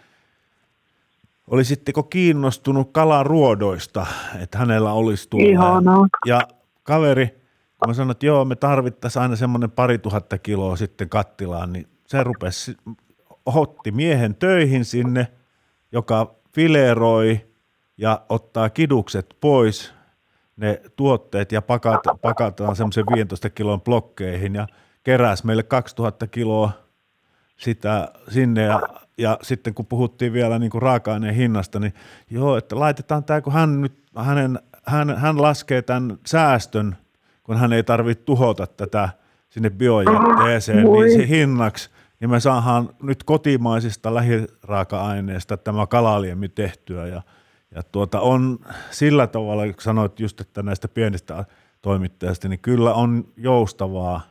[1.49, 4.05] olisitteko kiinnostunut kalan ruodoista,
[4.41, 5.49] että hänellä olisi tullut.
[5.49, 6.07] Ihanaa.
[6.25, 6.41] Ja
[6.83, 7.27] kaveri,
[7.79, 11.87] kun mä sanoin, että joo, me tarvittaisiin aina semmoinen pari tuhatta kiloa sitten kattilaan, niin
[12.07, 12.77] se rupesi,
[13.45, 15.27] otti miehen töihin sinne,
[15.91, 17.48] joka fileroi
[17.99, 19.93] ja ottaa kidukset pois,
[20.57, 24.67] ne tuotteet ja pakata, pakataan semmoisen 15 kilon blokkeihin ja
[25.03, 26.71] keräsi meille 2000 kiloa
[27.57, 28.79] sitä sinne ja
[29.19, 31.93] ja sitten kun puhuttiin vielä niin kuin raaka-aineen hinnasta, niin
[32.29, 36.97] joo, että laitetaan tämä, kun hän nyt, hänen, hän, hän laskee tämän säästön,
[37.43, 39.09] kun hän ei tarvitse tuhota tätä
[39.49, 47.21] sinne biojätteeseen, niin se hinnaksi, niin me saadaan nyt kotimaisista lähiraaka-aineista tämä kalaliemi tehtyä ja,
[47.75, 48.59] ja tuota on
[48.91, 51.45] sillä tavalla, kun sanoit just, että näistä pienistä
[51.81, 54.21] toimittajista, niin kyllä on joustavaa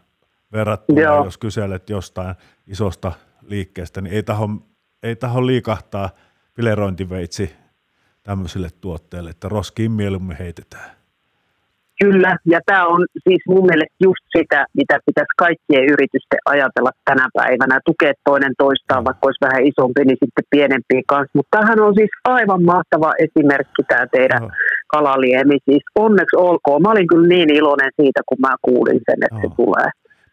[0.52, 1.24] verrattuna, Joo.
[1.24, 2.34] jos kyselet jostain
[2.66, 4.48] isosta liikkeestä, niin ei taho
[5.02, 6.10] ei taho liikahtaa
[6.56, 7.52] filerointiveitsi
[8.22, 10.97] tämmöiselle tuotteelle, että roskiin mieluummin heitetään.
[12.02, 17.26] Kyllä, ja tämä on siis mun mielestä just sitä, mitä pitäisi kaikkien yritysten ajatella tänä
[17.38, 21.36] päivänä, tukea toinen toistaan, vaikka olisi vähän isompi, niin sitten pienempiä kanssa.
[21.36, 24.50] Mutta tämähän on siis aivan mahtava esimerkki tämä teidän no.
[24.94, 25.56] kalaliemi.
[25.70, 26.82] Siis onneksi olkoon.
[26.82, 29.40] Mä olin kyllä niin iloinen siitä, kun mä kuulin sen, että no.
[29.40, 29.88] se tulee.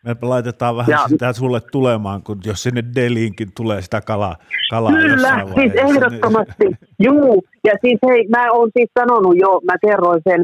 [0.05, 4.35] Me laitetaan vähän ja, sitä sulle tulemaan, kun jos sinne Deliinkin tulee sitä kalaa,
[4.69, 6.65] kalaa Kyllä, siis ehdottomasti.
[6.65, 6.77] Niin...
[6.99, 10.43] Juu, ja siis hei, mä oon siis sanonut jo, mä kerroin sen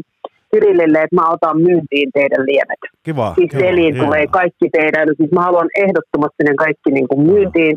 [0.54, 2.82] Cyrillille, että mä otan myyntiin teidän liemet.
[3.02, 3.34] Kiva.
[3.34, 4.04] Siis kiva, Deliin kiva.
[4.04, 7.76] tulee kaikki teidän, siis mä haluan ehdottomasti ne kaikki niin kuin myyntiin,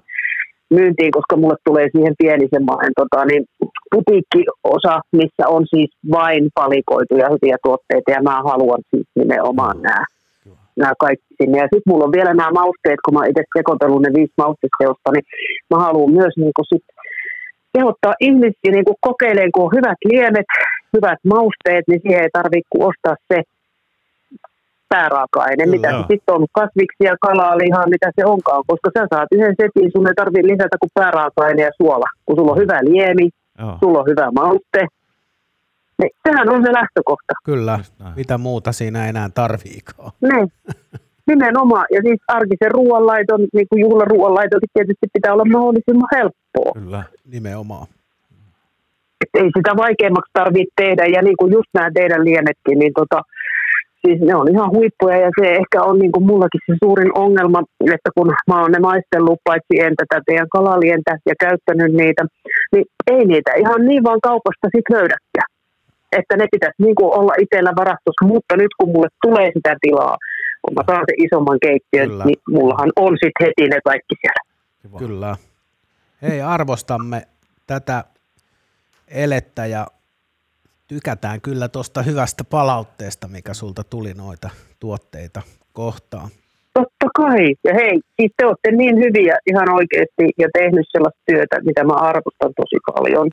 [0.69, 3.43] myyntiin, koska mulle tulee siihen pieni semmoinen tota, niin,
[3.91, 10.05] putiikkiosa, missä on siis vain palikoituja hyviä tuotteita, ja mä haluan siis nimenomaan nämä
[10.81, 11.57] nämä kaikki sinne.
[11.57, 15.25] Ja sitten mulla on vielä nämä mausteet, kun mä itse sekoitellut ne viisi mausteseosta, niin
[15.71, 16.85] mä haluan myös niin kuin sit
[17.75, 20.49] kehottaa ihmisiä niin kokeilemaan, kun on hyvät liemet,
[20.95, 23.37] hyvät mausteet, niin siihen ei tarvitse ostaa se
[24.89, 29.55] pääraaka-aine, mitä se sitten on, kasviksia, kalaa, lihaa, mitä se onkaan, koska sä saat yhden
[29.61, 32.05] setin, sun ei tarvitse lisätä kuin pääraaka-aine ja suola.
[32.25, 33.77] Kun sulla on hyvä liemi, Joo.
[33.79, 34.81] sulla on hyvä mauste,
[35.99, 37.33] niin, sehän on se lähtökohta.
[37.45, 37.79] Kyllä,
[38.15, 40.11] mitä muuta siinä enää tarviikaan.
[40.21, 40.51] Niin,
[41.27, 41.85] nimenomaan.
[41.91, 46.71] Ja siis arkisen ruoanlaiton, niin kuin juhlaruoanlaiton, tietysti pitää olla mahdollisimman helppoa.
[46.73, 47.87] Kyllä, nimenomaan.
[49.35, 51.05] Ei sitä vaikeammaksi tarvitse tehdä.
[51.05, 53.21] Ja niin kuin just nämä teidän lienetkin, niin tota,
[54.01, 57.59] siis ne on ihan huippuja ja se ehkä on niin kuin mullakin se suurin ongelma,
[57.95, 62.23] että kun mä oon ne maistellut paitsi en tätä teidän kalalientä ja käyttänyt niitä,
[62.73, 65.49] niin ei niitä ihan niin vaan kaupasta sit löydäkään
[66.19, 70.17] että ne pitäisi niin kuin olla itsellä varastossa, mutta nyt kun mulle tulee sitä tilaa,
[70.61, 72.25] kun mä saan sen isomman keittiön, Kyllä.
[72.25, 74.43] niin mullahan on sitten heti ne kaikki siellä.
[74.99, 75.35] Kyllä.
[76.21, 77.21] Hei, arvostamme
[77.67, 78.03] tätä
[79.07, 79.87] elettä ja
[80.87, 84.49] tykätään kyllä tuosta hyvästä palautteesta, mikä sulta tuli noita
[84.79, 85.41] tuotteita
[85.73, 86.29] kohtaan.
[86.73, 87.55] Totta kai.
[87.63, 91.93] Ja hei, siis te olette niin hyviä ihan oikeasti ja tehnyt sellaista työtä, mitä mä
[91.93, 93.29] arvostan tosi paljon.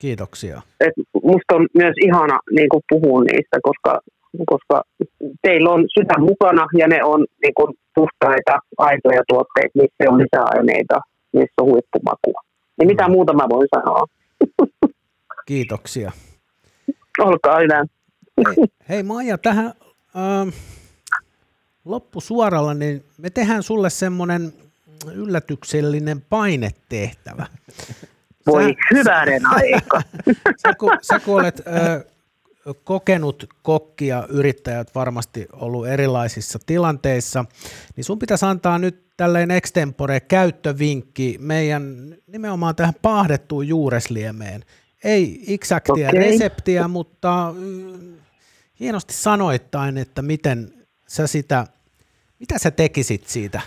[0.00, 0.62] Kiitoksia.
[0.80, 4.00] Et musta on myös ihana niin kuin puhua niistä, koska,
[4.46, 4.82] koska
[5.42, 10.96] teillä on sydän mukana ja ne on niin kuin puhtaita, aitoja tuotteita, missä on lisäaineita,
[11.32, 12.40] missä on huippumakua.
[12.78, 14.04] Niin mitä muuta mä voin sanoa?
[15.46, 16.12] Kiitoksia.
[17.18, 17.84] Olkaa hyvä.
[18.46, 19.66] Hei, hei Maija, tähän
[20.16, 20.48] ähm,
[21.84, 24.52] loppusuoralla, niin me tehdään sulle semmoinen
[25.12, 27.46] yllätyksellinen painetehtävä.
[28.46, 30.02] Voi Sä- hyvänen aika.
[30.62, 32.04] Sä kun, sä kun olet ö,
[32.84, 37.44] kokenut kokki ja yrittäjät varmasti ollut erilaisissa tilanteissa,
[37.96, 44.64] niin sun pitäisi antaa nyt tälleen extempore käyttövinkki meidän nimenomaan tähän paahdettuun juuresliemeen.
[45.04, 46.20] Ei eksaktia Okei.
[46.20, 48.16] reseptiä, mutta mm,
[48.80, 50.72] hienosti sanoittain, että miten
[51.06, 51.66] sä sitä,
[52.40, 53.60] mitä sä tekisit siitä,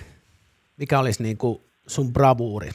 [0.77, 2.69] mikä olisi niin kuin sun bravuuri?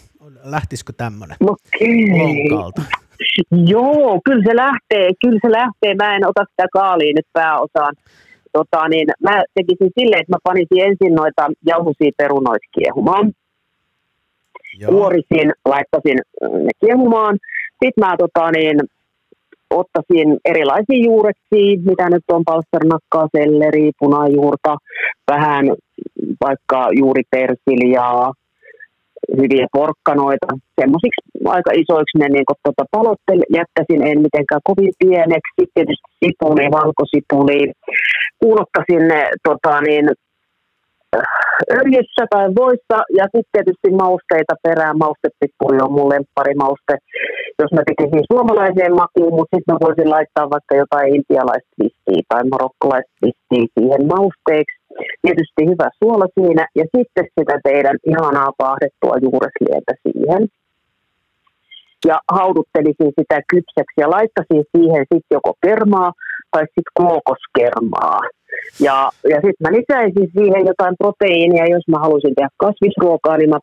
[0.45, 2.83] Lähtisikö tämmöinen lonkalta?
[3.67, 5.95] Joo, kyllä se lähtee, kyllä se lähtee.
[5.95, 7.95] Mä en ota sitä kaaliin nyt pääosaan.
[8.53, 13.33] Tota, niin mä tekisin silleen, että mä panisin ensin noita jauhoisia perunoita kiehumaan.
[14.87, 17.39] Kuorisin, laittaisin äh, ne kiehumaan.
[17.83, 18.81] Sitten mä tota, niin,
[19.71, 24.77] ottaisin erilaisia juureksia, mitä nyt on palsternakkaa, selleri, punajuurta,
[25.31, 25.65] vähän
[26.41, 28.33] vaikka juuri persiljaa,
[29.37, 30.47] hyviä porkkanoita.
[30.81, 35.61] Semmoisiksi aika isoiksi ne niin tota, palottel, jättäisin en mitenkään kovin pieneksi.
[35.75, 37.73] Tietysti sipuli, valkosipuli.
[38.41, 40.07] Kuulottasin ne tota, niin,
[41.79, 44.99] öljyssä tai voissa ja sitten tietysti mausteita perään.
[44.99, 46.95] Maustepippuri on mun lempparimauste,
[47.63, 51.71] jos mä tekisin suomalaiseen makuun, mutta sitten mä voisin laittaa vaikka jotain intialaista
[52.29, 54.77] tai marokkolaista vistiä siihen mausteeksi.
[55.23, 60.43] Tietysti hyvä suola siinä ja sitten sitä teidän ihanaa paahdettua juureslientä siihen.
[62.11, 66.11] Ja hauduttelisin sitä kypsäksi ja laittaisin siihen sitten joko kermaa
[66.53, 68.21] tai sitten kookoskermaa.
[68.87, 68.97] Ja,
[69.33, 73.59] ja sitten mä lisäisin siihen jotain proteiinia, jos mä haluaisin tehdä kasvisruokaa, niin mä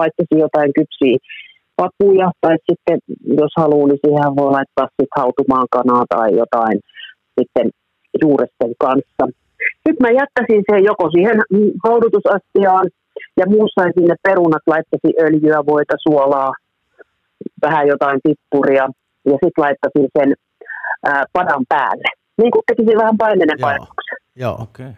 [0.00, 1.16] laittaisin jotain kypsiä
[1.80, 2.98] papuja, tai sitten
[3.40, 6.78] jos haluaa, niin siihen voi laittaa sitten hautumaan kanaa tai jotain
[7.36, 7.66] sitten
[8.22, 9.24] juuresten kanssa.
[9.84, 11.38] Sitten mä jättäisin sen joko siihen
[11.84, 12.86] haudutusastiaan
[13.40, 16.52] ja muussaisin ne perunat, laittaisin öljyä, voita, suolaa,
[17.62, 18.86] vähän jotain pippuria
[19.30, 20.34] ja sitten laittaisin sen
[21.04, 22.08] ää, padan päälle.
[22.40, 23.66] Niin kuin tekisin vähän paimenen Joo.
[23.66, 24.18] painoksen.
[24.36, 24.54] Joo.
[24.54, 24.86] Okei.
[24.86, 24.92] Okay.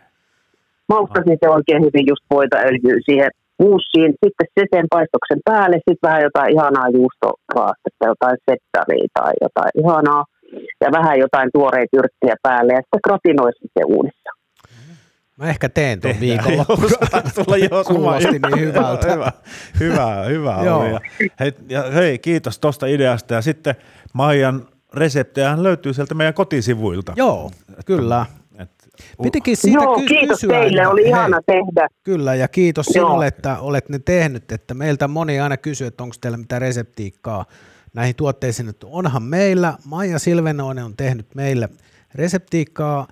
[0.88, 3.30] Maustasin se oikein hyvin just voita öljyä siihen
[3.62, 9.72] muussiin, sitten se sen paistoksen päälle, sitten vähän jotain ihanaa juustoraastetta, jotain settaria tai jotain
[9.82, 10.24] ihanaa,
[10.82, 14.30] ja vähän jotain tuoreita yrttiä päälle, ja sitten gratinoisin se uunissa.
[15.38, 19.12] Mä ehkä teen tuon jo sama Kuulosti niin hyvältä.
[19.12, 19.32] hyvä,
[19.80, 20.92] hyvä, hyvä oli.
[20.92, 21.00] Ja
[21.40, 23.34] hei, ja hei, kiitos tuosta ideasta.
[23.34, 23.74] Ja sitten
[24.12, 24.62] Maijan
[24.94, 27.12] reseptejä löytyy sieltä meidän kotisivuilta.
[27.16, 27.50] Joo,
[27.86, 28.26] kyllä.
[29.22, 30.58] Pitikin siitä Joo, ky- kiitos kysyä.
[30.60, 31.88] teille, oli hei, ihana tehdä.
[32.02, 33.06] Kyllä, ja kiitos Joo.
[33.06, 34.52] sinulle, että olet ne tehnyt.
[34.52, 37.44] Että meiltä moni aina kysyy, että onko teillä mitään reseptiikkaa
[37.94, 38.68] näihin tuotteisiin.
[38.68, 41.68] Että onhan meillä, Maija Silvenoinen on tehnyt meille
[42.14, 43.08] reseptiikkaa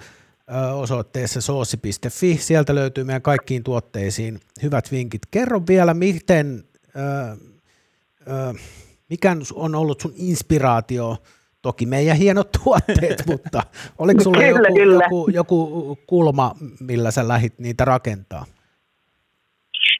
[0.75, 2.37] osoitteessa soosi.fi.
[2.41, 5.23] Sieltä löytyy meidän kaikkiin tuotteisiin hyvät vinkit.
[5.31, 6.65] Kerro vielä, miten,
[6.97, 7.37] ö,
[8.31, 8.55] ö,
[9.11, 11.17] mikä on ollut sun inspiraatio
[11.63, 13.63] Toki meidän hienot tuotteet, mutta
[13.99, 15.05] oliko sulla Kyllä, joku, kyllä.
[15.05, 18.45] joku, joku kulma, millä sä lähit niitä rakentaa?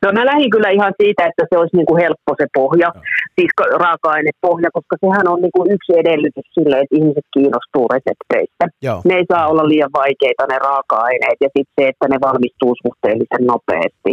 [0.03, 2.93] No mä lähdin kyllä ihan siitä, että se olisi niin kuin helppo se pohja,
[3.37, 3.53] siis
[3.85, 8.65] raaka-ainepohja, koska sehän on niin kuin yksi edellytys sille, että ihmiset kiinnostuu resepteistä.
[8.87, 8.99] Joo.
[9.09, 13.45] Ne ei saa olla liian vaikeita ne raaka-aineet ja sitten se, että ne valmistuu suhteellisen
[13.53, 14.13] nopeasti.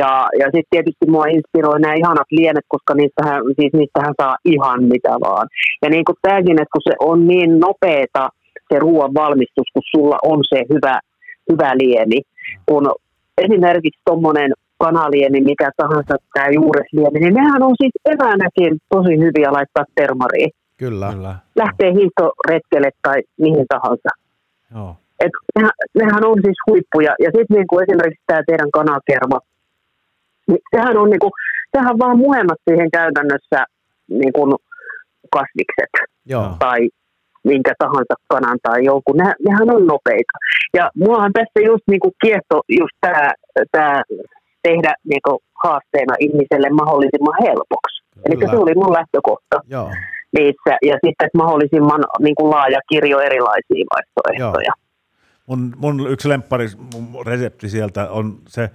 [0.00, 4.80] Ja, ja sitten tietysti mua inspiroi nämä ihanat lienet, koska niistähän, siis niistähän saa ihan
[4.92, 5.46] mitä vaan.
[5.82, 8.24] Ja niin kuin tämäkin, että kun se on niin nopeeta
[8.68, 10.96] se ruoan valmistus, kun sulla on se hyvä,
[11.50, 12.20] hyvä liemi,
[12.68, 12.84] kun
[13.38, 14.50] esimerkiksi tuommoinen
[14.84, 20.50] kanaliemi, mikä tahansa tämä juuresliemi, niin nehän on siis eväänäkin tosi hyviä laittaa termariin.
[20.76, 21.08] Kyllä.
[21.12, 21.34] Kyllä.
[21.62, 24.10] Lähtee hiihtoretkelle tai mihin tahansa.
[24.74, 24.96] Joo.
[25.24, 27.12] Et nehän, nehän on siis huippuja.
[27.24, 29.38] Ja sitten niinku esimerkiksi tämä teidän kanakerma,
[30.48, 31.30] niin sehän on niinku,
[31.76, 33.58] sehän vaan muhemmat siihen käytännössä
[34.08, 34.56] niinku
[35.36, 35.92] kasvikset
[36.26, 36.56] Joo.
[36.58, 36.80] tai
[37.44, 40.36] minkä tahansa kanan tai jonkun, ne, nehän on nopeita.
[40.74, 43.30] Ja muahan tässä just niinku kiehto just tämä
[43.72, 44.02] tää
[44.62, 48.02] tehdä niinku haasteena ihmiselle mahdollisimman helpoksi.
[48.24, 49.90] Eli se oli mun lähtökohta Joo.
[50.38, 50.72] niissä.
[50.82, 54.72] Ja sitten että mahdollisimman niinku laaja kirjo erilaisia vaihtoehtoja.
[55.46, 58.70] Mun, mun yksi lemppari mun resepti sieltä on se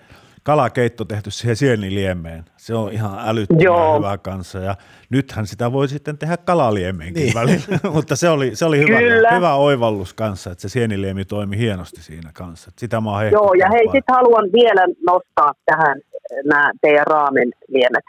[0.48, 2.46] kalakeitto tehty siihen sieniliemeen.
[2.58, 3.98] Se on ihan älyttömän Joo.
[3.98, 4.60] hyvä kanssa.
[4.60, 4.76] Ja
[5.10, 7.34] nythän sitä voi sitten tehdä kalaliemeenkin Niin.
[7.34, 7.80] välillä.
[7.96, 9.32] Mutta se oli, se oli hyvä, Kyllä.
[9.36, 12.72] hyvä oivallus kanssa, että se sieniliemi toimi hienosti siinä kanssa.
[12.78, 15.98] Sitä mä oon Joo, ja hei, sitten haluan vielä nostaa tähän
[16.46, 18.04] nämä teidän raamen liemet.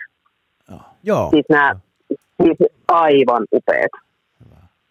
[0.71, 1.31] Joo, Joo.
[1.31, 1.77] Siis nämä
[2.43, 2.59] siis
[2.89, 3.91] aivan upeat.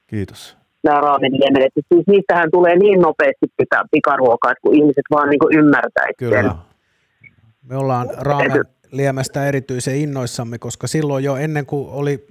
[0.07, 0.57] Kiitos.
[0.83, 1.63] nämä raameniemet.
[1.65, 6.66] Että Siis niistähän tulee niin nopeasti pika, pikaruokaa, että kun ihmiset vaan niin ymmärtäisivät sen.
[7.70, 12.28] Me ollaan raamen liemestä erityisen innoissamme, koska silloin jo ennen kuin oli,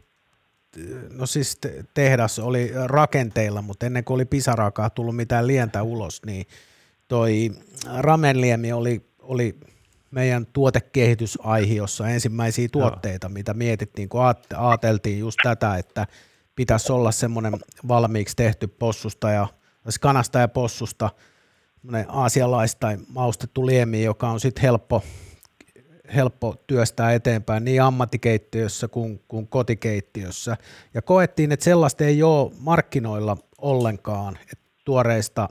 [1.13, 6.23] no siis te- tehdas oli rakenteilla, mutta ennen kuin oli pisaraakaan tullut mitään lientä ulos,
[6.27, 6.47] niin
[7.09, 7.51] toi
[7.99, 9.61] ramenliemi oli, oli
[10.11, 14.21] meidän tuotekehitysaihiossa ensimmäisiä tuotteita, mitä mietittiin, kun
[14.57, 16.07] ajateltiin just tätä, että
[16.57, 17.57] pitäisi olla semmoinen
[17.89, 19.47] valmiiksi tehty possusta ja
[19.83, 21.11] siis kanasta ja possusta
[21.81, 25.03] semmoinen aasialais- tai maustettu liemi, joka on sitten helppo,
[26.15, 30.57] helppo työstää eteenpäin niin ammattikeittiössä kuin, kuin kotikeittiössä.
[30.95, 35.49] Ja koettiin, että sellaista ei ole markkinoilla ollenkaan, että tuoreista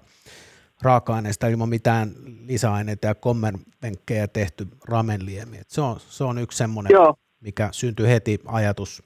[0.82, 2.12] raaka-aineista ilman mitään
[2.45, 5.58] lisäaineita ja kommervenkkejä tehty ramenliemi.
[5.58, 7.16] Et se, on, se on yksi semmoinen, Joo.
[7.41, 9.03] mikä syntyi heti ajatus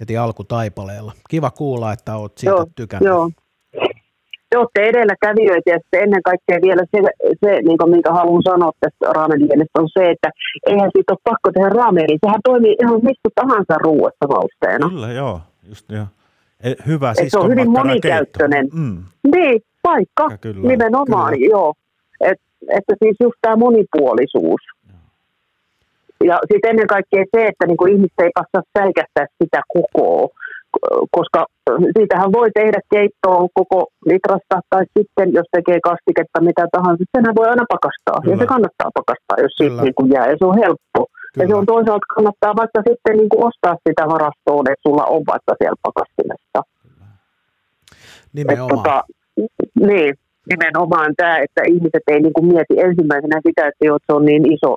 [0.00, 1.12] heti alkutaipaleella.
[1.30, 3.06] Kiva kuulla, että olet siitä Joo, tykännyt.
[3.06, 3.30] Joo.
[4.50, 6.98] Te olette edelläkävijöitä ja sitten ennen kaikkea vielä se,
[7.44, 10.28] se niin kuin minkä haluan sanoa tästä raameniemestä on se, että
[10.66, 12.18] eihän siitä ole pakko tehdä raamenia.
[12.24, 14.88] Sehän toimii ihan mistä tahansa ruuassa mausteena.
[14.88, 15.40] Kyllä, joo.
[15.68, 16.06] Just, joo.
[16.64, 18.68] E, Hyvä se on hyvin monikäyttöinen.
[18.72, 19.04] Mm.
[19.34, 21.46] Niin, vaikka Ja kyllä, nimenomaan, kyllä.
[21.50, 21.74] joo.
[22.20, 22.40] Et,
[22.70, 24.60] että siis just tämä monipuolisuus.
[26.24, 30.28] Ja sitten ennen kaikkea se, että niinku ihmiset ei passaa säikähtää sitä kokoa,
[31.16, 31.46] koska
[31.98, 37.48] siitähän voi tehdä keittoa koko litrasta, tai sitten jos tekee kastiketta mitä tahansa, senhän voi
[37.48, 38.20] aina pakastaa.
[38.20, 38.34] Kyllä.
[38.34, 39.82] Ja se kannattaa pakastaa, jos siitä Kyllä.
[39.82, 41.00] niinku jää, ja se on helppo.
[41.36, 41.58] Ja se Kyllä.
[41.58, 46.60] on toisaalta kannattaa vaikka sitten niinku ostaa sitä varastoon, että sulla on vaikka siellä pakastimessa.
[46.62, 48.68] Et Nimenomaan.
[48.76, 48.96] tota,
[49.88, 50.14] niin,
[50.52, 54.70] nimenomaan tämä, että ihmiset ei niinku mieti ensimmäisenä sitä, että joo, se on niin iso.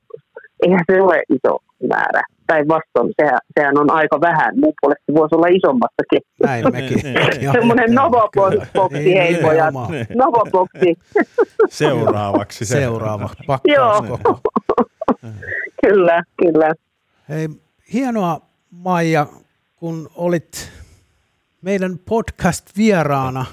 [0.64, 1.54] Eihän se ole iso
[1.94, 2.22] määrä.
[2.50, 4.60] Päinvastoin, sehän, sehän on aika vähän.
[4.60, 6.22] Mun puolesta se voisi olla isommassakin.
[6.44, 6.98] Näin mekin.
[7.04, 7.52] Niin, niin.
[7.52, 7.96] Semmoinen.
[7.96, 8.58] Novoboksi,
[8.92, 9.74] Niin, hei pojat.
[9.74, 9.90] nimenomaan.
[10.16, 10.96] Novoboksi,
[11.70, 12.66] Seuraavaksi.
[12.66, 12.74] se.
[12.76, 13.30] Seuraava
[13.66, 14.02] Joo.
[15.86, 16.74] kyllä, kyllä.
[17.30, 17.50] Hei,
[17.94, 18.42] hienoa
[18.72, 19.28] Maija,
[19.76, 20.72] kun olit
[21.62, 23.46] meidän podcast-vieraana.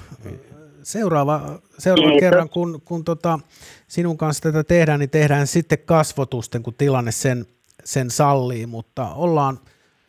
[0.83, 1.41] Seuraava,
[1.77, 2.19] seuraava Kiitos.
[2.19, 3.39] kerran, kun, kun tota,
[3.87, 7.45] sinun kanssa tätä tehdään, niin tehdään sitten kasvotusten, kun tilanne sen,
[7.87, 9.59] sen sallii, mutta ollaan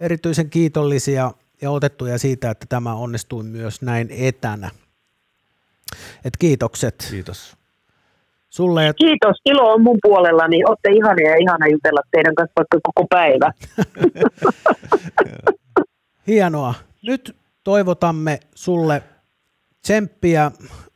[0.00, 4.70] erityisen kiitollisia ja otettuja siitä, että tämä onnistui myös näin etänä.
[6.24, 7.56] Et kiitokset Kiitos.
[8.50, 12.52] sulle ja Kiitos, ilo on mun puolella, niin olette ihania ja ihana jutella teidän kanssa
[12.56, 13.52] vaikka koko päivä.
[16.26, 16.74] Hienoa.
[17.02, 19.02] Nyt toivotamme sulle
[19.82, 20.50] tsemppiä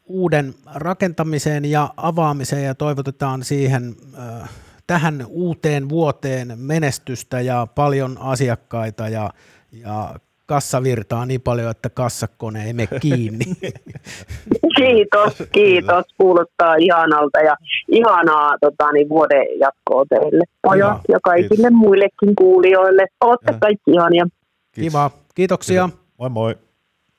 [0.04, 4.50] uuden rakentamiseen ja avaamiseen ja toivotetaan siihen äh,
[4.86, 9.30] tähän uuteen vuoteen menestystä ja paljon asiakkaita ja,
[9.72, 10.14] ja
[10.46, 13.44] kassavirtaa niin paljon, että kassakone ei mene kiinni.
[14.76, 16.04] Kiitos, kiitos.
[16.18, 17.56] Kuulostaa ihanalta ja
[17.88, 20.98] ihanaa tota, niin vuoden jatkoa teille Hyvä.
[21.08, 21.72] ja kaikille Kiitos.
[21.72, 23.06] muillekin kuulijoille.
[23.20, 23.58] Olette Ja.
[23.58, 24.24] kaikki ihania.
[24.72, 24.92] Kiitos.
[24.92, 25.10] Kiva.
[25.34, 25.88] Kiitoksia.
[26.18, 26.54] Moi moi.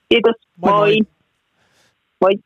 [0.10, 0.36] Kiitos.
[0.58, 0.80] Moi moi.
[0.90, 1.00] Moi.
[2.22, 2.40] moi.